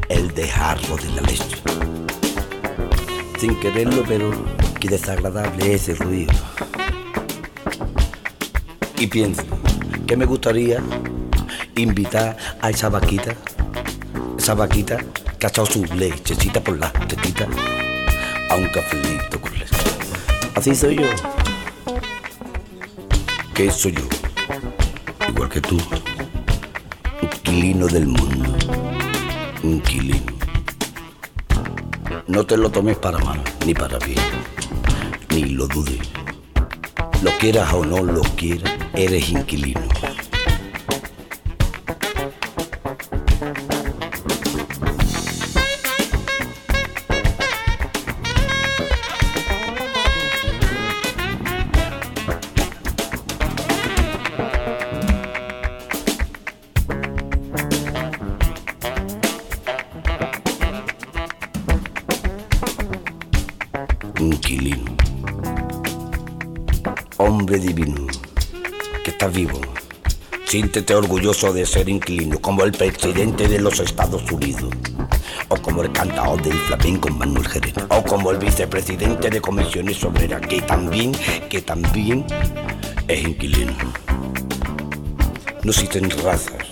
el 0.08 0.32
dejarlo 0.32 0.96
de 0.96 1.10
la 1.10 1.20
leche. 1.20 1.58
Sin 3.38 3.60
quererlo, 3.60 4.02
pero 4.08 4.30
qué 4.80 4.88
desagradable 4.88 5.74
ese 5.74 5.94
ruido. 5.94 6.32
Y 8.98 9.08
pienso 9.08 9.44
que 10.06 10.16
me 10.16 10.24
gustaría 10.24 10.82
invitar 11.80 12.36
a 12.60 12.70
esa 12.70 12.88
vaquita, 12.88 13.34
esa 14.38 14.54
vaquita 14.54 14.98
que 15.38 15.46
ha 15.46 15.48
echado 15.48 15.66
su 15.66 15.84
lechecita 15.84 16.60
por 16.60 16.78
la 16.78 16.92
tetita 16.92 17.46
a 18.50 18.54
un 18.56 18.68
cafelito 18.68 19.40
con 19.40 19.52
leche. 19.58 19.76
Así 20.54 20.74
soy 20.74 20.96
yo. 20.96 21.08
¿Qué 23.54 23.70
soy 23.70 23.92
yo? 23.92 24.02
Igual 25.28 25.48
que 25.48 25.60
tú. 25.60 25.76
Un 27.22 27.28
quilino 27.42 27.86
del 27.86 28.06
mundo. 28.06 28.56
Un 29.62 29.80
quilino. 29.80 30.32
No 32.26 32.44
te 32.44 32.56
lo 32.56 32.70
tomes 32.70 32.96
para 32.96 33.18
mal, 33.18 33.42
ni 33.64 33.74
para 33.74 33.98
bien, 33.98 34.18
ni 35.30 35.44
lo 35.44 35.66
dudes. 35.66 35.98
Lo 37.22 37.30
quieras 37.38 37.72
o 37.72 37.84
no 37.84 38.02
lo 38.02 38.20
quieras, 38.36 38.72
eres 38.92 39.30
inquilino. 39.30 39.80
Siéntete 70.68 70.94
orgulloso 70.94 71.50
de 71.54 71.64
ser 71.64 71.88
inquilino, 71.88 72.38
como 72.40 72.62
el 72.62 72.72
presidente 72.72 73.48
de 73.48 73.58
los 73.58 73.80
Estados 73.80 74.30
Unidos, 74.30 74.68
o 75.48 75.56
como 75.56 75.82
el 75.82 75.90
cantador 75.92 76.42
del 76.42 76.58
flamenco 76.58 77.08
Manuel 77.08 77.48
Jerez, 77.48 77.72
o 77.88 78.02
como 78.02 78.32
el 78.32 78.36
vicepresidente 78.36 79.30
de 79.30 79.40
Comisiones 79.40 80.04
Obreras, 80.04 80.42
que 80.42 80.60
también, 80.60 81.12
que 81.48 81.62
también 81.62 82.26
es 83.08 83.24
inquilino. 83.26 83.72
No 85.62 85.70
existen 85.70 86.10
razas, 86.22 86.66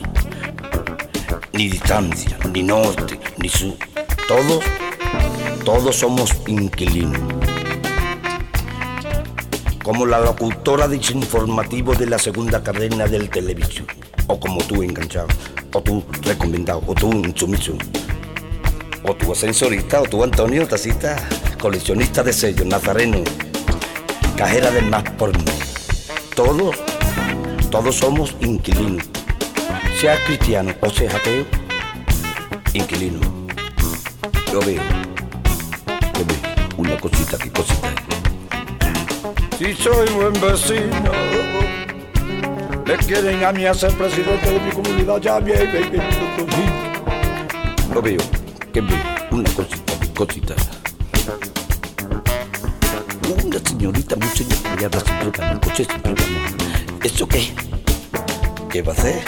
ni 1.55 1.71
distancia, 1.71 2.37
ni 2.53 2.63
norte, 2.63 3.19
ni 3.39 3.49
sur. 3.49 3.77
Todos, 4.29 4.63
todos 5.65 5.97
somos 5.97 6.37
inquilinos. 6.47 7.36
Como 9.87 10.05
la 10.05 10.19
locutora 10.19 10.89
desinformativo 10.89 11.95
de 11.95 12.07
la 12.07 12.19
segunda 12.19 12.61
cadena 12.61 13.07
del 13.07 13.31
televisión. 13.31 13.87
O 14.27 14.41
como 14.41 14.59
tú 14.65 14.83
enganchado, 14.83 15.29
o 15.73 15.81
tú 15.81 16.05
recomendado, 16.23 16.83
o 16.89 16.93
tú 16.93 17.13
insumiso. 17.13 17.79
O 19.05 19.15
tú 19.15 19.31
ascensorista, 19.31 20.03
o 20.03 20.03
tú 20.03 20.25
Antonio, 20.25 20.67
tacita, 20.67 21.17
coleccionista 21.61 22.25
de 22.25 22.33
sellos, 22.33 22.67
nazareno, 22.67 23.23
cajera 24.37 24.73
del 24.73 24.91
más 24.91 25.05
porno. 25.11 25.45
Todos, 26.35 26.75
todos 27.71 27.95
somos 27.95 28.35
inquilinos. 28.41 29.07
Seas 30.01 30.19
cristiano 30.27 30.75
o 30.81 30.91
seas 30.91 31.15
ateo, 31.15 31.47
inquilino. 32.73 33.21
Yo 34.53 34.59
veo, 34.63 34.83
yo 36.13 36.25
veo 36.27 36.75
una 36.77 36.99
cosita, 36.99 37.39
qué 37.39 37.53
cosita. 37.53 38.06
Si 39.59 39.73
soy 39.73 40.07
buen 40.11 40.35
vecino, 40.35 41.13
me 42.87 42.97
quieren 42.99 43.43
a 43.43 43.53
mí 43.53 43.65
hacer 43.65 43.91
presidente 43.95 44.51
de 44.51 44.61
mi 44.61 44.71
comunidad, 44.71 45.19
ya 45.19 45.41
bien, 45.41 45.73
bien, 45.73 46.03
Lo 47.95 48.03
veo, 48.03 48.19
que 48.71 48.83
veo, 48.83 48.99
una 49.31 49.51
cosita, 49.55 49.95
cosita. 50.15 50.55
Una 53.43 53.59
señorita 53.67 54.17
muy 54.17 54.29
señorita 54.29 55.01
siempre 55.01 55.31
gana, 55.31 55.53
el 55.53 55.61
coche 55.61 55.85
siempre 55.87 56.13
gana. 56.13 56.99
¿Eso 57.03 57.27
qué? 57.27 57.55
¿Qué 58.71 58.83
va 58.83 58.93
a 58.93 58.95
hacer? 58.95 59.25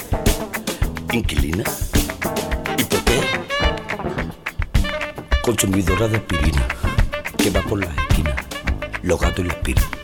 ¿Inquilina? 1.10 1.64
¿Y 2.76 2.84
por 2.84 3.02
qué? 3.04 3.20
Consumidora 5.40 6.06
de 6.06 6.18
aspirina, 6.18 6.68
que 7.38 7.48
va 7.48 7.62
por 7.62 7.80
las 7.80 7.96
esquinas, 7.96 8.34
los 9.00 9.18
gatos 9.18 9.42
y 9.42 9.48
las 9.48 9.56
piras. 9.56 9.97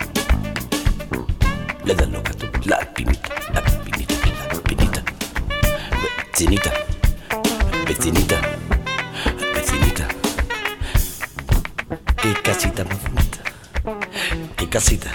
Le 1.85 1.95
dan 1.95 2.13
los 2.13 2.23
gatos, 2.23 2.49
la 2.67 2.77
espinita, 2.77 3.29
la 3.53 3.61
espinita, 3.61 4.15
la 4.49 4.55
espinita. 4.55 5.03
Vecinita, 6.33 6.73
vecinita, 7.87 8.41
vecinita. 9.55 10.09
Qué 12.23 12.35
casita 12.43 12.85
más 12.85 13.03
bonita, 13.03 13.39
qué 14.57 14.69
casita. 14.69 15.11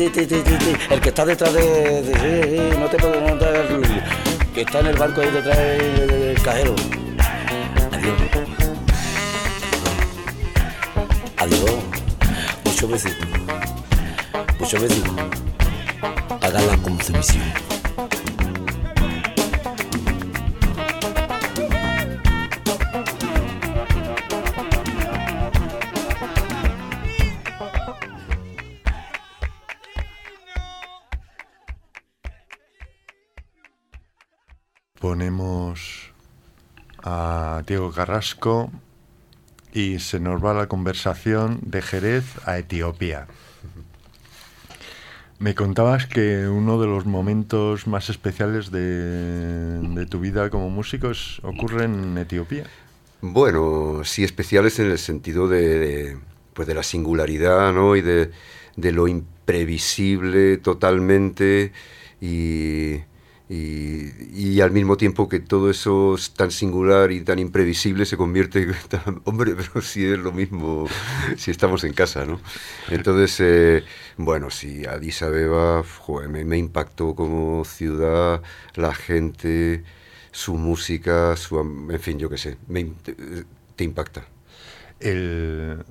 El 0.00 1.00
que 1.00 1.08
está 1.08 1.24
detrás 1.24 1.52
de, 1.52 2.76
no 2.78 2.88
te 2.88 2.96
puedo 2.98 3.20
notar, 3.20 3.66
que 4.54 4.60
está 4.60 4.78
en 4.78 4.86
el 4.86 4.96
banco 4.96 5.20
ahí 5.20 5.30
detrás 5.30 5.56
del, 5.58 6.40
cajero. 6.40 6.74
Adiós. 7.90 8.20
Adiós. 11.36 11.70
Muchos 12.64 12.90
besitos. 12.90 13.28
Muchos 14.60 14.80
besitos. 14.80 15.12
Haga 16.42 16.60
la 16.60 16.76
consumición. 16.76 17.67
A 37.68 37.76
Diego 37.76 37.92
Carrasco 37.92 38.70
y 39.74 39.98
se 39.98 40.20
nos 40.20 40.42
va 40.42 40.54
la 40.54 40.68
conversación 40.68 41.60
de 41.62 41.82
Jerez 41.82 42.24
a 42.46 42.56
Etiopía. 42.56 43.26
Me 45.38 45.54
contabas 45.54 46.06
que 46.06 46.48
uno 46.48 46.80
de 46.80 46.86
los 46.86 47.04
momentos 47.04 47.86
más 47.86 48.08
especiales 48.08 48.70
de, 48.70 50.06
tu 50.08 50.18
vida 50.18 50.48
como 50.48 50.70
músico 50.70 51.10
es- 51.10 51.40
ocurre 51.44 51.84
en 51.84 52.16
Etiopía. 52.16 52.64
Bueno, 53.20 54.00
sí, 54.04 54.24
especiales 54.24 54.78
en 54.78 54.90
el 54.90 54.98
sentido 54.98 55.46
de, 55.46 55.78
de, 55.78 56.18
pues 56.54 56.66
de 56.66 56.74
la 56.74 56.82
singularidad, 56.82 57.72
¿no? 57.74 57.96
Y 57.96 58.00
de, 58.00 58.30
de 58.76 58.92
lo 58.92 59.08
imprevisible 59.08 60.56
totalmente 60.56 61.72
y, 62.20 63.00
y, 63.50 64.60
al 64.60 64.72
mismo 64.72 64.96
tiempo 64.96 65.28
que 65.28 65.40
todo 65.40 65.70
eso 65.70 66.14
es 66.16 66.32
tan 66.32 66.50
singular 66.50 67.12
y 67.12 67.22
tan 67.22 67.38
imprevisible 67.38 68.04
se 68.04 68.16
convierte 68.16 68.62
en... 68.62 68.74
Hombre, 69.24 69.54
pero 69.56 69.80
sí 69.80 70.04
es 70.04 70.18
lo 70.18 70.32
mismo 70.32 70.86
si 71.36 71.50
estamos 71.50 71.84
en 71.84 71.94
casa, 71.94 72.26
¿no? 72.26 72.40
Entonces, 72.90 73.36
eh, 73.40 73.84
bueno, 74.16 74.50
sí, 74.50 74.84
Addis 74.84 75.22
Abeba, 75.22 75.82
me, 76.28 76.58
impactó 76.58 77.14
como 77.14 77.64
ciudad, 77.64 78.42
la 78.74 78.94
gente 78.94 79.82
su 80.30 80.54
música, 80.54 81.34
su, 81.36 81.58
en 81.58 82.00
fin, 82.00 82.18
yo 82.18 82.28
qué 82.28 82.36
sé, 82.36 82.58
me 82.68 82.84
te, 82.84 83.14
te 83.76 83.84
impacta. 83.84 84.26
El, 85.00 85.84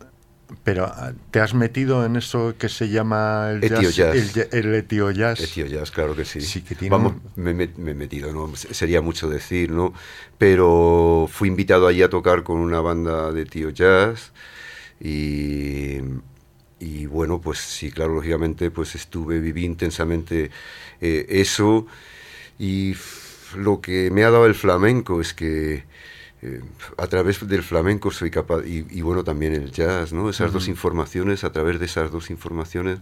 pero 0.63 0.85
ah, 0.85 1.13
te 1.31 1.39
has 1.39 1.53
metido 1.53 2.05
en 2.05 2.15
eso 2.15 2.55
que 2.57 2.69
se 2.69 2.89
llama 2.89 3.49
el 3.51 3.63
Etio 3.63 3.89
jazz. 3.89 4.15
el, 4.15 4.47
el 4.51 4.75
etio 4.75 5.11
jazz. 5.11 5.39
Etio 5.41 5.65
Jazz, 5.65 5.91
claro 5.91 6.15
que 6.15 6.25
sí. 6.25 6.41
Sí, 6.41 6.61
que 6.61 6.75
tiene 6.75 6.95
Vamos, 6.95 7.13
me, 7.35 7.53
me- 7.53 7.69
me 7.77 7.91
he 7.91 7.95
metido, 7.95 8.31
¿no? 8.31 8.55
Se- 8.55 8.73
Sería 8.73 9.01
mucho 9.01 9.29
decir, 9.29 9.71
¿no? 9.71 9.93
Pero 10.37 11.27
fui 11.31 11.49
invitado 11.49 11.87
allí 11.87 12.01
a 12.01 12.09
tocar 12.09 12.43
con 12.43 12.57
una 12.59 12.79
banda 12.81 13.31
de 13.31 13.45
Tío 13.45 13.69
Jazz 13.71 14.31
y, 14.99 15.97
y 16.79 17.05
bueno, 17.07 17.41
pues 17.41 17.59
sí, 17.59 17.91
claro, 17.91 18.13
lógicamente, 18.15 18.71
pues 18.71 18.95
estuve, 18.95 19.39
viví 19.39 19.65
intensamente 19.65 20.51
eh, 21.01 21.25
eso 21.29 21.87
y 22.59 22.95
lo 23.55 23.81
que 23.81 24.11
me 24.11 24.23
ha 24.23 24.31
dado 24.31 24.45
el 24.45 24.55
flamenco 24.55 25.21
es 25.21 25.33
que 25.33 25.85
eh, 26.41 26.61
a 26.97 27.07
través 27.07 27.47
del 27.47 27.63
flamenco 27.63 28.11
soy 28.11 28.29
capaz, 28.29 28.65
y, 28.65 28.85
y 28.89 29.01
bueno, 29.01 29.23
también 29.23 29.53
el 29.53 29.71
jazz, 29.71 30.13
¿no? 30.13 30.29
Esas 30.29 30.53
dos 30.53 30.67
informaciones, 30.67 31.43
a 31.43 31.51
través 31.51 31.79
de 31.79 31.85
esas 31.85 32.11
dos 32.11 32.29
informaciones, 32.29 32.99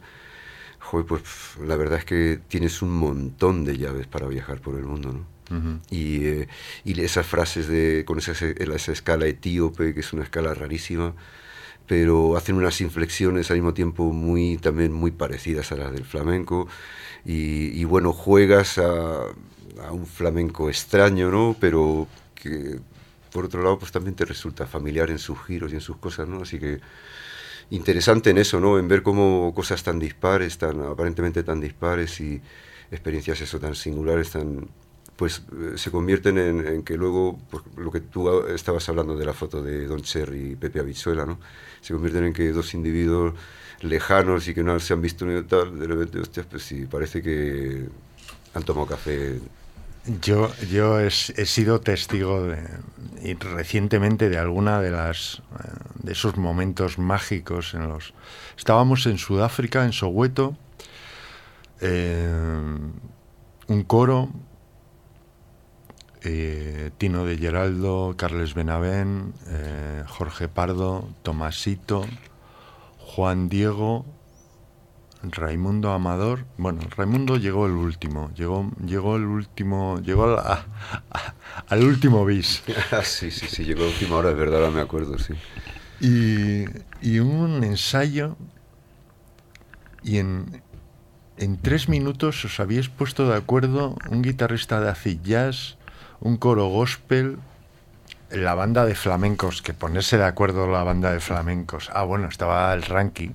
joder, 0.79 1.05
pues 1.05 1.23
la 1.65 1.75
verdad 1.75 1.99
es 1.99 2.05
que 2.05 2.39
tienes 2.47 2.81
un 2.81 2.95
montón 2.95 3.65
de 3.65 3.77
llaves 3.77 4.07
para 4.07 4.27
viajar 4.27 4.61
por 4.61 4.75
el 4.75 4.85
mundo, 4.85 5.13
¿no? 5.13 5.35
Y, 5.91 6.25
eh, 6.25 6.47
y 6.83 6.99
esas 7.01 7.25
frases 7.27 7.67
de, 7.67 8.03
con 8.05 8.17
esa, 8.17 8.31
esa 8.31 8.91
escala 8.91 9.27
etíope, 9.27 9.93
que 9.93 9.99
es 9.99 10.11
una 10.11 10.23
escala 10.23 10.55
rarísima, 10.55 11.13
pero 11.87 12.35
hacen 12.35 12.55
unas 12.55 12.81
inflexiones 12.81 13.51
al 13.51 13.57
mismo 13.57 13.73
tiempo 13.75 14.11
muy, 14.11 14.57
también 14.57 14.91
muy 14.91 15.11
parecidas 15.11 15.71
a 15.71 15.75
las 15.75 15.91
del 15.91 16.03
flamenco, 16.03 16.67
y, 17.25 17.79
y 17.79 17.83
bueno, 17.83 18.11
juegas 18.11 18.79
a, 18.79 19.25
a 19.85 19.91
un 19.91 20.07
flamenco 20.07 20.69
extraño, 20.69 21.29
¿no? 21.29 21.55
Pero 21.59 22.07
que 22.33 22.79
por 23.35 23.43
otro 23.43 23.61
lado 23.61 23.77
pues 23.77 23.91
también 23.91 24.15
te 24.15 24.23
resulta 24.23 24.65
familiar 24.65 25.09
en 25.09 25.19
sus 25.19 25.37
giros 25.45 25.73
y 25.73 25.75
en 25.75 25.81
sus 25.81 25.97
cosas, 25.97 26.25
¿no? 26.25 26.43
Así 26.43 26.57
que 26.57 26.79
interesante 27.69 28.29
en 28.29 28.37
eso, 28.37 28.61
¿no? 28.61 28.79
En 28.79 28.87
ver 28.87 29.03
cómo 29.03 29.53
cosas 29.53 29.83
tan 29.83 29.99
dispares, 29.99 30.57
tan 30.57 30.79
aparentemente 30.79 31.43
tan 31.43 31.59
dispares 31.59 32.21
y 32.21 32.41
experiencias 32.89 33.41
eso 33.41 33.59
tan 33.59 33.75
singulares, 33.75 34.29
tan 34.29 34.69
pues 35.17 35.43
eh, 35.51 35.77
se 35.77 35.91
convierten 35.91 36.37
en, 36.37 36.65
en 36.65 36.83
que 36.83 36.95
luego, 36.95 37.37
pues, 37.49 37.63
lo 37.75 37.91
que 37.91 37.99
tú 37.99 38.45
estabas 38.47 38.87
hablando 38.87 39.17
de 39.17 39.25
la 39.25 39.33
foto 39.33 39.61
de 39.61 39.85
Don 39.85 40.01
Cherry 40.01 40.51
y 40.51 40.55
Pepe 40.55 40.79
Abizuela, 40.79 41.25
¿no? 41.25 41.37
Se 41.81 41.91
convierten 41.93 42.23
en 42.23 42.33
que 42.33 42.49
dos 42.53 42.73
individuos 42.73 43.33
lejanos 43.81 44.47
y 44.47 44.53
que 44.53 44.63
no 44.63 44.79
se 44.79 44.93
han 44.93 45.01
visto 45.01 45.25
ni 45.25 45.43
tal, 45.43 45.77
de 45.77 45.87
repente, 45.87 46.19
hostias, 46.19 46.45
pues 46.49 46.63
sí, 46.63 46.85
parece 46.85 47.21
que 47.21 47.85
han 48.53 48.63
tomado 48.63 48.87
café 48.87 49.39
Yo, 50.07 50.53
yo 50.69 50.99
he, 50.99 51.09
sido 51.09 51.81
testigo 51.81 52.43
de, 52.43 53.37
recientemente 53.39 54.29
de 54.29 54.37
alguna 54.37 54.79
de 54.79 54.91
las 54.91 55.41
eh, 55.59 55.67
de 56.03 56.11
esos 56.11 56.37
momentos 56.37 56.99
mágicos 56.99 57.73
en 57.73 57.89
los. 57.89 58.13
Estábamos 58.55 59.07
en 59.07 59.17
Sudáfrica, 59.17 59.83
en 59.83 59.93
Soweto, 59.93 60.55
eh, 61.81 62.29
un 63.67 63.83
coro, 63.83 64.29
eh, 66.21 66.91
Tino 66.99 67.25
de 67.25 67.39
Geraldo, 67.39 68.13
Carles 68.15 68.53
Benavén, 68.53 69.33
Jorge 70.05 70.47
Pardo, 70.47 71.09
Tomasito, 71.23 72.05
Juan 72.99 73.49
Diego, 73.49 74.05
Raimundo 75.31 75.91
Amador, 75.91 76.45
bueno, 76.57 76.81
Raimundo 76.95 77.37
llegó 77.37 77.65
el 77.65 77.73
último, 77.73 78.31
llegó, 78.35 78.71
llegó 78.85 79.15
el 79.15 79.25
último, 79.25 79.99
llegó 79.99 80.37
al 81.67 81.83
último 81.83 82.25
bis. 82.25 82.63
sí, 83.03 83.31
sí, 83.31 83.47
sí, 83.47 83.63
llegó 83.63 83.83
a 83.83 83.87
última 83.87 84.17
hora, 84.17 84.31
es 84.31 84.37
verdad, 84.37 84.61
ahora 84.61 84.71
me 84.71 84.81
acuerdo, 84.81 85.17
sí. 85.19 85.33
Y, 85.99 86.65
y 87.01 87.19
un 87.19 87.63
ensayo 87.63 88.35
y 90.03 90.17
en, 90.17 90.61
en 91.37 91.57
tres 91.57 91.89
minutos 91.89 92.45
os 92.45 92.59
habíais 92.59 92.89
puesto 92.89 93.27
de 93.27 93.35
acuerdo 93.35 93.95
un 94.09 94.21
guitarrista 94.21 94.79
de 94.79 94.89
acid 94.89 95.19
jazz, 95.23 95.77
un 96.19 96.37
coro 96.37 96.67
gospel, 96.67 97.37
la 98.29 98.53
banda 98.53 98.85
de 98.85 98.95
flamencos, 98.95 99.61
que 99.61 99.73
ponerse 99.73 100.17
de 100.17 100.25
acuerdo 100.25 100.67
la 100.67 100.83
banda 100.83 101.11
de 101.11 101.19
flamencos. 101.19 101.89
Ah, 101.93 102.03
bueno, 102.03 102.27
estaba 102.27 102.73
el 102.73 102.83
ranking 102.83 103.31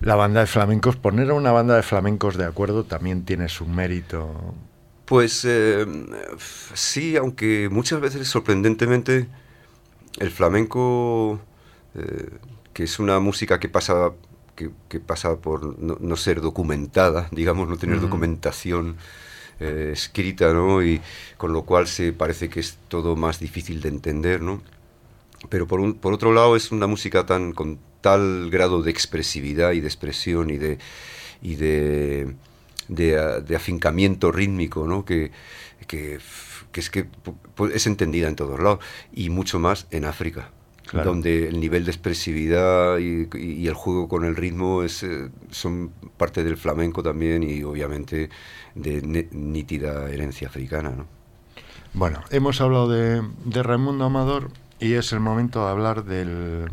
la 0.00 0.14
banda 0.14 0.40
de 0.40 0.46
flamencos, 0.46 0.96
poner 0.96 1.30
a 1.30 1.34
una 1.34 1.52
banda 1.52 1.76
de 1.76 1.82
flamencos 1.82 2.36
de 2.36 2.44
acuerdo 2.44 2.84
también 2.84 3.24
tiene 3.24 3.48
su 3.48 3.66
mérito. 3.66 4.54
Pues 5.04 5.44
eh, 5.44 5.86
sí, 6.74 7.16
aunque 7.16 7.68
muchas 7.70 8.00
veces 8.00 8.26
sorprendentemente 8.26 9.26
el 10.18 10.30
flamenco, 10.30 11.40
eh, 11.94 12.30
que 12.72 12.84
es 12.84 12.98
una 12.98 13.20
música 13.20 13.60
que 13.60 13.68
pasa, 13.68 14.12
que, 14.56 15.00
pasa 15.00 15.36
por 15.36 15.78
no, 15.78 16.16
ser 16.16 16.40
documentada, 16.40 17.28
digamos, 17.32 17.68
no 17.68 17.76
tener 17.76 18.00
documentación 18.00 18.96
eh, 19.60 19.90
escrita, 19.92 20.52
¿no? 20.52 20.82
Y 20.82 21.00
con 21.36 21.52
lo 21.52 21.62
cual 21.62 21.86
se 21.86 22.12
parece 22.12 22.48
que 22.48 22.60
es 22.60 22.78
todo 22.88 23.14
más 23.16 23.40
difícil 23.40 23.80
de 23.80 23.88
entender, 23.90 24.40
¿no? 24.40 24.62
Pero 25.48 25.66
por, 25.66 25.80
un, 25.80 25.94
por 25.94 26.12
otro 26.12 26.32
lado 26.32 26.56
es 26.56 26.72
una 26.72 26.86
música 26.86 27.26
tan 27.26 27.52
con 27.52 27.78
tal 28.00 28.50
grado 28.50 28.82
de 28.82 28.90
expresividad 28.90 29.72
y 29.72 29.80
de 29.80 29.86
expresión 29.86 30.50
y 30.50 30.58
de, 30.58 30.78
y 31.40 31.54
de, 31.56 32.34
de, 32.88 33.56
afincamiento 33.56 34.30
rítmico, 34.30 34.86
¿no? 34.86 35.06
que, 35.06 35.30
que, 35.86 36.18
es 36.74 36.90
que 36.90 37.06
es 37.72 37.86
entendida 37.86 38.28
en 38.28 38.36
todos 38.36 38.60
lados 38.60 38.80
y 39.12 39.30
mucho 39.30 39.58
más 39.58 39.86
en 39.90 40.04
África. 40.04 40.50
donde 40.92 41.48
el 41.48 41.60
nivel 41.60 41.86
de 41.86 41.92
expresividad 41.92 42.98
y, 42.98 43.26
y, 43.38 43.66
el 43.66 43.74
juego 43.74 44.06
con 44.06 44.24
el 44.24 44.36
ritmo 44.36 44.82
es, 44.82 45.02
eh, 45.02 45.30
son 45.50 45.90
parte 46.18 46.44
del 46.44 46.58
flamenco 46.58 47.02
también 47.02 47.42
y 47.42 47.62
obviamente 47.62 48.28
de 48.74 49.28
nítida 49.32 50.10
herencia 50.10 50.48
africana. 50.48 50.90
¿no? 50.90 51.06
Bueno, 51.94 52.20
hemos 52.30 52.60
hablado 52.60 52.88
de, 52.88 53.22
de 53.46 53.62
Raimundo 53.62 54.04
Amador 54.04 54.50
y 54.78 54.94
es 54.94 55.12
el 55.12 55.20
momento 55.20 55.64
de 55.64 55.70
hablar 55.70 56.04
del 56.04 56.70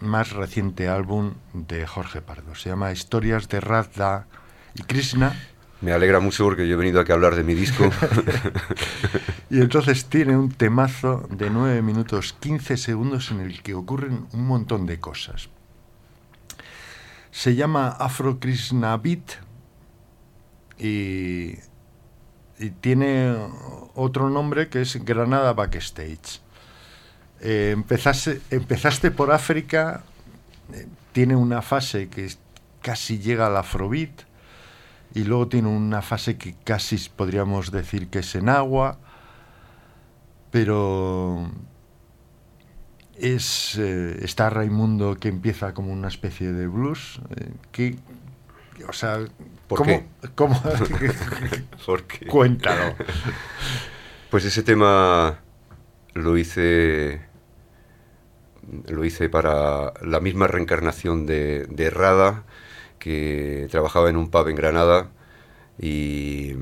más 0.00 0.32
reciente 0.32 0.88
álbum 0.88 1.34
de 1.52 1.86
Jorge 1.86 2.22
Pardo. 2.22 2.54
Se 2.54 2.70
llama 2.70 2.92
Historias 2.92 3.48
de 3.48 3.60
Radha 3.60 4.26
y 4.74 4.82
Krishna. 4.82 5.34
Me 5.80 5.92
alegra 5.92 6.18
mucho 6.18 6.44
porque 6.44 6.66
yo 6.66 6.74
he 6.74 6.76
venido 6.76 7.00
aquí 7.00 7.12
a 7.12 7.14
hablar 7.14 7.36
de 7.36 7.44
mi 7.44 7.54
disco. 7.54 7.88
y 9.50 9.60
entonces 9.60 10.06
tiene 10.06 10.36
un 10.36 10.50
temazo 10.50 11.28
de 11.30 11.50
9 11.50 11.82
minutos 11.82 12.32
15 12.40 12.76
segundos 12.76 13.30
en 13.30 13.40
el 13.40 13.62
que 13.62 13.74
ocurren 13.74 14.26
un 14.32 14.46
montón 14.46 14.86
de 14.86 14.98
cosas. 14.98 15.50
Se 17.30 17.54
llama 17.54 17.88
Afro 17.88 18.40
Krishna 18.40 18.96
Beat 18.96 19.34
y, 20.78 21.54
y 22.58 22.70
tiene 22.80 23.36
otro 23.94 24.30
nombre 24.30 24.68
que 24.68 24.80
es 24.80 25.04
Granada 25.04 25.52
Backstage. 25.52 26.40
Eh, 27.40 27.70
empezaste, 27.72 28.40
empezaste 28.50 29.10
por 29.10 29.32
África, 29.32 30.02
eh, 30.72 30.86
tiene 31.12 31.36
una 31.36 31.62
fase 31.62 32.08
que 32.08 32.28
casi 32.82 33.18
llega 33.18 33.46
al 33.46 33.56
afrobeat 33.56 34.22
y 35.14 35.24
luego 35.24 35.48
tiene 35.48 35.68
una 35.68 36.02
fase 36.02 36.36
que 36.36 36.54
casi 36.64 36.98
podríamos 37.14 37.70
decir 37.70 38.08
que 38.08 38.20
es 38.20 38.34
en 38.34 38.48
agua, 38.48 38.98
pero 40.50 41.50
es 43.16 43.76
eh, 43.78 44.18
está 44.22 44.50
Raimundo 44.50 45.16
que 45.16 45.28
empieza 45.28 45.74
como 45.74 45.92
una 45.92 46.08
especie 46.08 46.52
de 46.52 46.66
blues, 46.66 47.20
que 47.72 47.98
o 48.88 48.92
sea, 48.92 49.18
¿Por 49.68 49.82
qué? 49.82 50.04
¿Por 51.86 52.04
qué? 52.04 52.26
Cuéntalo. 52.26 52.94
Pues 54.30 54.44
ese 54.44 54.62
tema 54.62 55.40
lo 56.14 56.38
hice 56.38 57.27
lo 58.86 59.04
hice 59.04 59.28
para 59.28 59.92
la 60.02 60.20
misma 60.20 60.46
reencarnación 60.46 61.26
de, 61.26 61.66
de 61.66 61.90
Rada, 61.90 62.44
que 62.98 63.68
trabajaba 63.70 64.10
en 64.10 64.16
un 64.16 64.30
pub 64.30 64.48
en 64.48 64.56
Granada 64.56 65.10
y, 65.78 66.54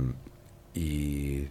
y, 0.74 1.48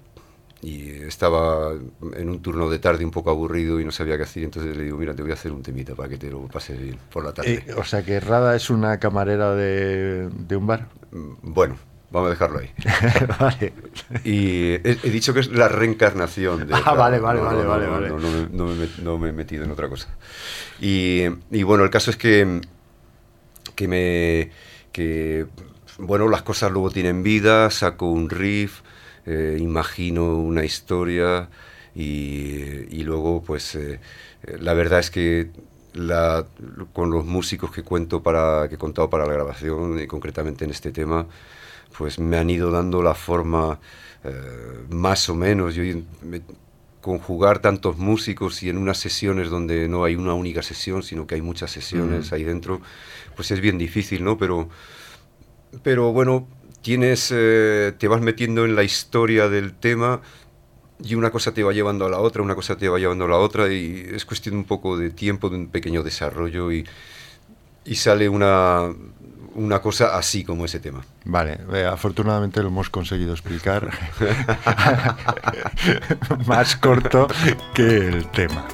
estaba 1.07 1.73
en 2.15 2.29
un 2.29 2.41
turno 2.41 2.67
de 2.69 2.79
tarde 2.79 3.05
un 3.05 3.11
poco 3.11 3.29
aburrido 3.29 3.79
y 3.79 3.85
no 3.85 3.91
sabía 3.91 4.17
qué 4.17 4.23
hacer. 4.23 4.43
Entonces 4.43 4.75
le 4.75 4.83
digo, 4.83 4.97
mira, 4.97 5.13
te 5.13 5.21
voy 5.21 5.29
a 5.29 5.35
hacer 5.35 5.51
un 5.51 5.61
temita 5.61 5.93
para 5.93 6.09
que 6.09 6.17
te 6.17 6.31
lo 6.31 6.47
pases 6.47 6.81
bien 6.81 6.97
por 7.11 7.23
la 7.23 7.31
tarde. 7.31 7.63
Eh, 7.67 7.73
o 7.77 7.83
sea 7.83 8.03
que 8.03 8.19
Rada 8.19 8.55
es 8.55 8.71
una 8.71 8.99
camarera 8.99 9.53
de, 9.53 10.27
de 10.29 10.55
un 10.55 10.65
bar. 10.65 10.87
Bueno, 11.11 11.77
Vamos 12.11 12.27
a 12.27 12.29
dejarlo 12.31 12.59
ahí. 12.59 12.71
vale. 13.39 13.73
Y 14.23 14.73
he, 14.73 15.09
dicho 15.11 15.33
que 15.33 15.41
es 15.41 15.47
la 15.49 15.67
reencarnación. 15.67 16.67
De 16.67 16.73
ah, 16.73 16.93
vale, 16.93 17.19
vale, 17.19 17.41
vale, 17.41 17.65
vale, 17.65 17.87
vale. 17.87 18.09
No, 18.51 19.17
me, 19.17 19.29
he 19.29 19.31
metido 19.33 19.63
en 19.63 19.71
otra 19.71 19.89
cosa. 19.89 20.07
Y, 20.79 21.27
bueno, 21.63 21.83
el 21.83 21.89
caso 21.89 22.11
es 22.11 22.17
que, 22.17 22.61
que 23.75 23.87
me... 23.87 24.51
Que, 24.91 25.45
bueno, 25.97 26.27
las 26.29 26.43
cosas 26.43 26.71
luego 26.71 26.91
tienen 26.91 27.23
vida, 27.23 27.69
saco 27.69 28.09
un 28.09 28.29
riff, 28.29 28.81
eh, 29.25 29.57
imagino 29.59 30.37
una 30.37 30.63
historia 30.65 31.49
y, 31.95 33.03
luego 33.03 33.41
pues 33.41 33.75
eh, 33.75 33.99
la 34.59 34.73
verdad 34.73 34.99
es 34.99 35.09
que 35.09 35.49
la, 35.95 36.45
con 36.93 37.09
los 37.09 37.25
músicos 37.25 37.71
que 37.71 37.83
cuento 37.83 38.21
para 38.21 38.67
que 38.69 38.75
he 38.75 38.77
contado 38.77 39.09
para 39.09 39.25
la 39.25 39.33
grabación 39.33 39.99
y 39.99 40.07
concretamente 40.07 40.65
en 40.65 40.71
este 40.71 40.91
tema 40.91 41.27
pues 41.97 42.19
me 42.19 42.37
han 42.37 42.49
ido 42.49 42.71
dando 42.71 43.01
la 43.01 43.15
forma 43.15 43.79
eh, 44.23 44.31
más 44.89 45.29
o 45.29 45.35
menos. 45.35 45.75
Yo, 45.75 45.83
conjugar 47.01 47.59
tantos 47.59 47.97
músicos 47.97 48.63
y 48.63 48.69
en 48.69 48.77
unas 48.77 48.97
sesiones 48.97 49.51
donde 49.51 49.87
no 49.87 50.03
hay 50.03 50.15
una 50.15 50.33
única 50.33 50.63
sesión, 50.63 51.03
sino 51.03 51.27
que 51.27 51.35
hay 51.35 51.41
muchas 51.41 51.69
sesiones 51.69 52.33
ahí 52.33 52.43
dentro, 52.43 52.81
pues 53.35 53.51
es 53.51 53.61
bien 53.61 53.77
difícil, 53.77 54.23
¿no? 54.23 54.39
Pero, 54.39 54.69
pero 55.83 56.11
bueno, 56.11 56.47
tienes, 56.81 57.31
eh, 57.31 57.93
te 57.99 58.07
vas 58.07 58.21
metiendo 58.21 58.65
en 58.65 58.75
la 58.75 58.83
historia 58.83 59.49
del 59.49 59.75
tema 59.75 60.21
y 61.03 61.15
una 61.15 61.31
cosa 61.31 61.53
te 61.53 61.63
va 61.63 61.73
llevando 61.73 62.05
a 62.05 62.09
la 62.09 62.19
otra, 62.19 62.41
una 62.41 62.55
cosa 62.55 62.77
te 62.77 62.87
va 62.87 62.99
llevando 62.99 63.25
a 63.25 63.27
la 63.27 63.37
otra 63.37 63.71
y 63.71 64.07
es 64.13 64.25
cuestión 64.25 64.55
un 64.55 64.63
poco 64.63 64.97
de 64.97 65.09
tiempo, 65.09 65.49
de 65.49 65.57
un 65.57 65.67
pequeño 65.67 66.03
desarrollo 66.03 66.71
y, 66.71 66.85
y 67.83 67.95
sale 67.95 68.29
una, 68.29 68.89
una 69.55 69.81
cosa 69.81 70.17
así 70.17 70.43
como 70.43 70.65
ese 70.65 70.79
tema. 70.79 71.03
Vale, 71.25 71.59
afortunadamente 71.89 72.61
lo 72.61 72.67
hemos 72.67 72.89
conseguido 72.89 73.33
explicar 73.33 73.89
más 76.45 76.75
corto 76.75 77.27
que 77.73 78.07
el 78.07 78.27
tema. 78.27 78.65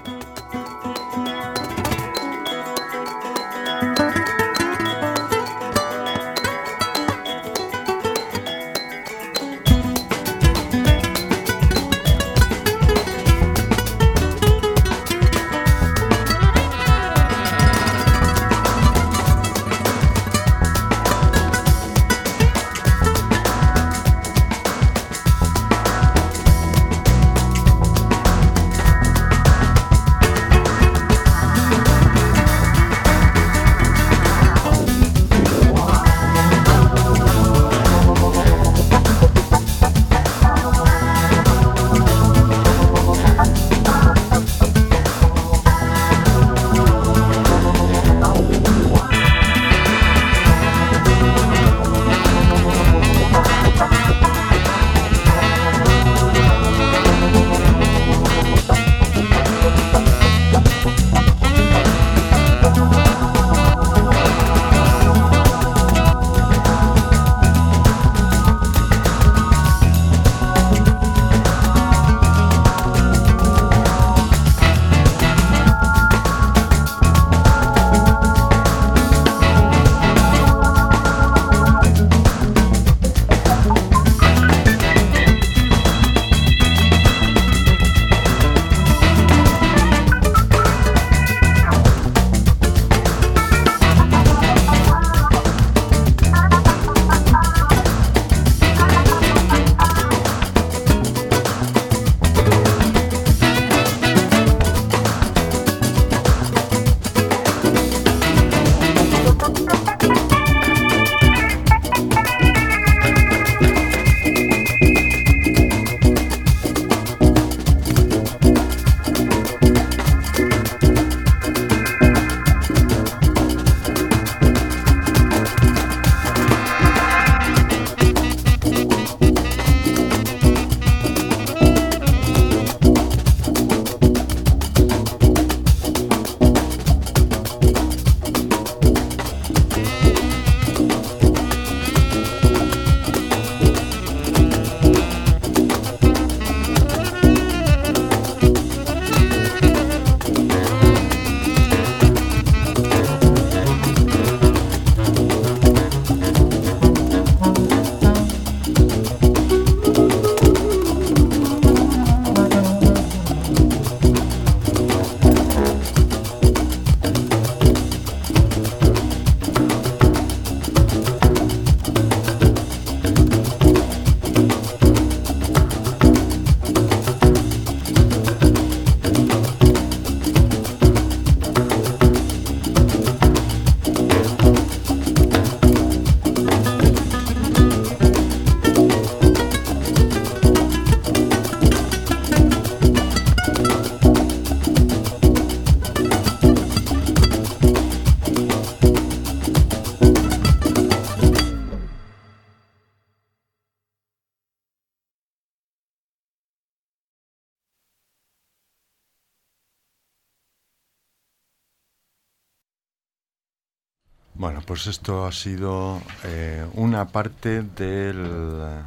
Bueno, 214.42 214.64
pues 214.66 214.88
esto 214.88 215.28
ha 215.28 215.32
sido 215.32 216.02
eh, 216.24 216.66
una 216.74 217.10
parte 217.10 217.62
del 217.62 218.84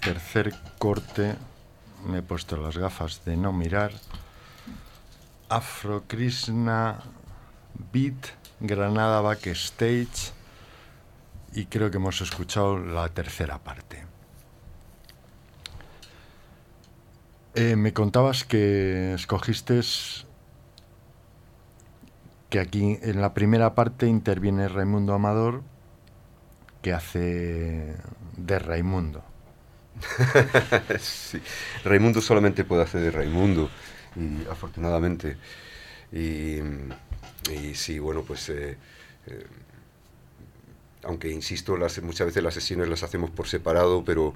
tercer 0.00 0.52
corte. 0.76 1.36
Me 2.04 2.18
he 2.18 2.22
puesto 2.22 2.56
las 2.56 2.76
gafas 2.76 3.24
de 3.24 3.36
no 3.36 3.52
mirar. 3.52 3.92
Afro 5.48 6.02
Krishna 6.08 6.98
Beat, 7.92 8.26
Granada 8.58 9.20
Backstage. 9.20 10.32
Y 11.52 11.66
creo 11.66 11.92
que 11.92 11.98
hemos 11.98 12.20
escuchado 12.20 12.76
la 12.76 13.08
tercera 13.08 13.58
parte. 13.58 14.04
Eh, 17.54 17.76
me 17.76 17.92
contabas 17.92 18.42
que 18.42 19.14
escogiste 19.14 19.82
que 22.50 22.58
aquí 22.58 22.98
en 23.00 23.20
la 23.20 23.32
primera 23.32 23.74
parte 23.74 24.06
interviene 24.06 24.68
Raimundo 24.68 25.14
Amador, 25.14 25.62
que 26.82 26.92
hace 26.92 27.94
de 28.36 28.58
Raimundo. 28.58 29.22
sí. 31.00 31.40
Raimundo 31.84 32.20
solamente 32.20 32.64
puede 32.64 32.82
hacer 32.82 33.02
de 33.02 33.10
Raimundo, 33.12 33.70
y 34.16 34.48
afortunadamente. 34.50 35.36
Y, 36.12 36.58
sí, 37.74 38.00
bueno, 38.00 38.22
pues 38.22 38.48
eh, 38.48 38.76
eh, 39.26 39.46
aunque 41.04 41.30
insisto, 41.30 41.76
las, 41.76 42.02
muchas 42.02 42.26
veces 42.26 42.42
las 42.42 42.54
sesiones 42.54 42.88
las 42.88 43.04
hacemos 43.04 43.30
por 43.30 43.46
separado, 43.46 44.04
pero 44.04 44.34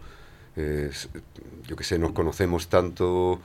yo 0.57 1.75
que 1.75 1.83
sé, 1.83 1.99
nos 1.99 2.12
conocemos 2.12 2.69
tanto 2.69 3.41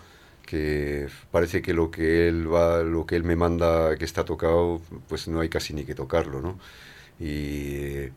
que 0.49 1.07
parece 1.29 1.61
que 1.61 1.75
lo 1.75 1.91
que 1.91 2.27
él 2.27 2.51
va, 2.51 2.81
lo 2.81 3.05
que 3.05 3.15
él 3.15 3.23
me 3.23 3.35
manda 3.35 3.95
que 3.97 4.05
está 4.05 4.25
tocado, 4.25 4.81
pues 5.07 5.27
no 5.27 5.41
hay 5.41 5.49
casi 5.49 5.75
ni 5.75 5.85
que 5.85 5.93
tocarlo, 5.93 6.41
¿no? 6.41 6.57
Y, 7.19 8.09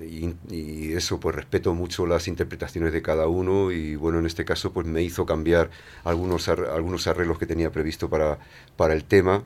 y, 0.00 0.92
eso, 0.92 1.18
pues 1.18 1.34
respeto 1.34 1.74
mucho 1.74 2.06
las 2.06 2.28
interpretaciones 2.28 2.92
de 2.92 3.02
cada 3.02 3.26
uno 3.26 3.72
y 3.72 3.96
bueno, 3.96 4.20
en 4.20 4.26
este 4.26 4.44
caso 4.44 4.72
pues 4.72 4.86
me 4.86 5.02
hizo 5.02 5.26
cambiar 5.26 5.70
algunos, 6.04 6.48
algunos 6.48 7.06
arreglos 7.08 7.38
que 7.38 7.46
tenía 7.46 7.72
previsto 7.72 8.08
para, 8.08 8.38
para 8.76 8.94
el 8.94 9.04
tema, 9.04 9.42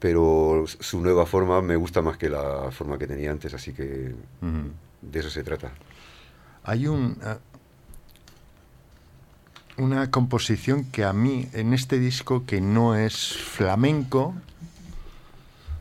pero 0.00 0.64
su 0.66 1.00
nueva 1.00 1.24
forma 1.24 1.62
me 1.62 1.76
gusta 1.76 2.02
más 2.02 2.18
que 2.18 2.28
la 2.28 2.70
forma 2.72 2.98
que 2.98 3.06
tenía 3.06 3.30
antes, 3.30 3.54
así 3.54 3.72
que 3.72 4.14
de 5.00 5.18
eso 5.20 5.30
se 5.30 5.42
trata. 5.42 5.72
Hay 6.64 6.86
un, 6.86 7.16
una 9.76 10.10
composición 10.10 10.84
que 10.84 11.04
a 11.04 11.12
mí 11.12 11.48
en 11.52 11.72
este 11.74 11.98
disco 11.98 12.44
que 12.46 12.60
no 12.60 12.94
es 12.96 13.36
flamenco, 13.36 14.34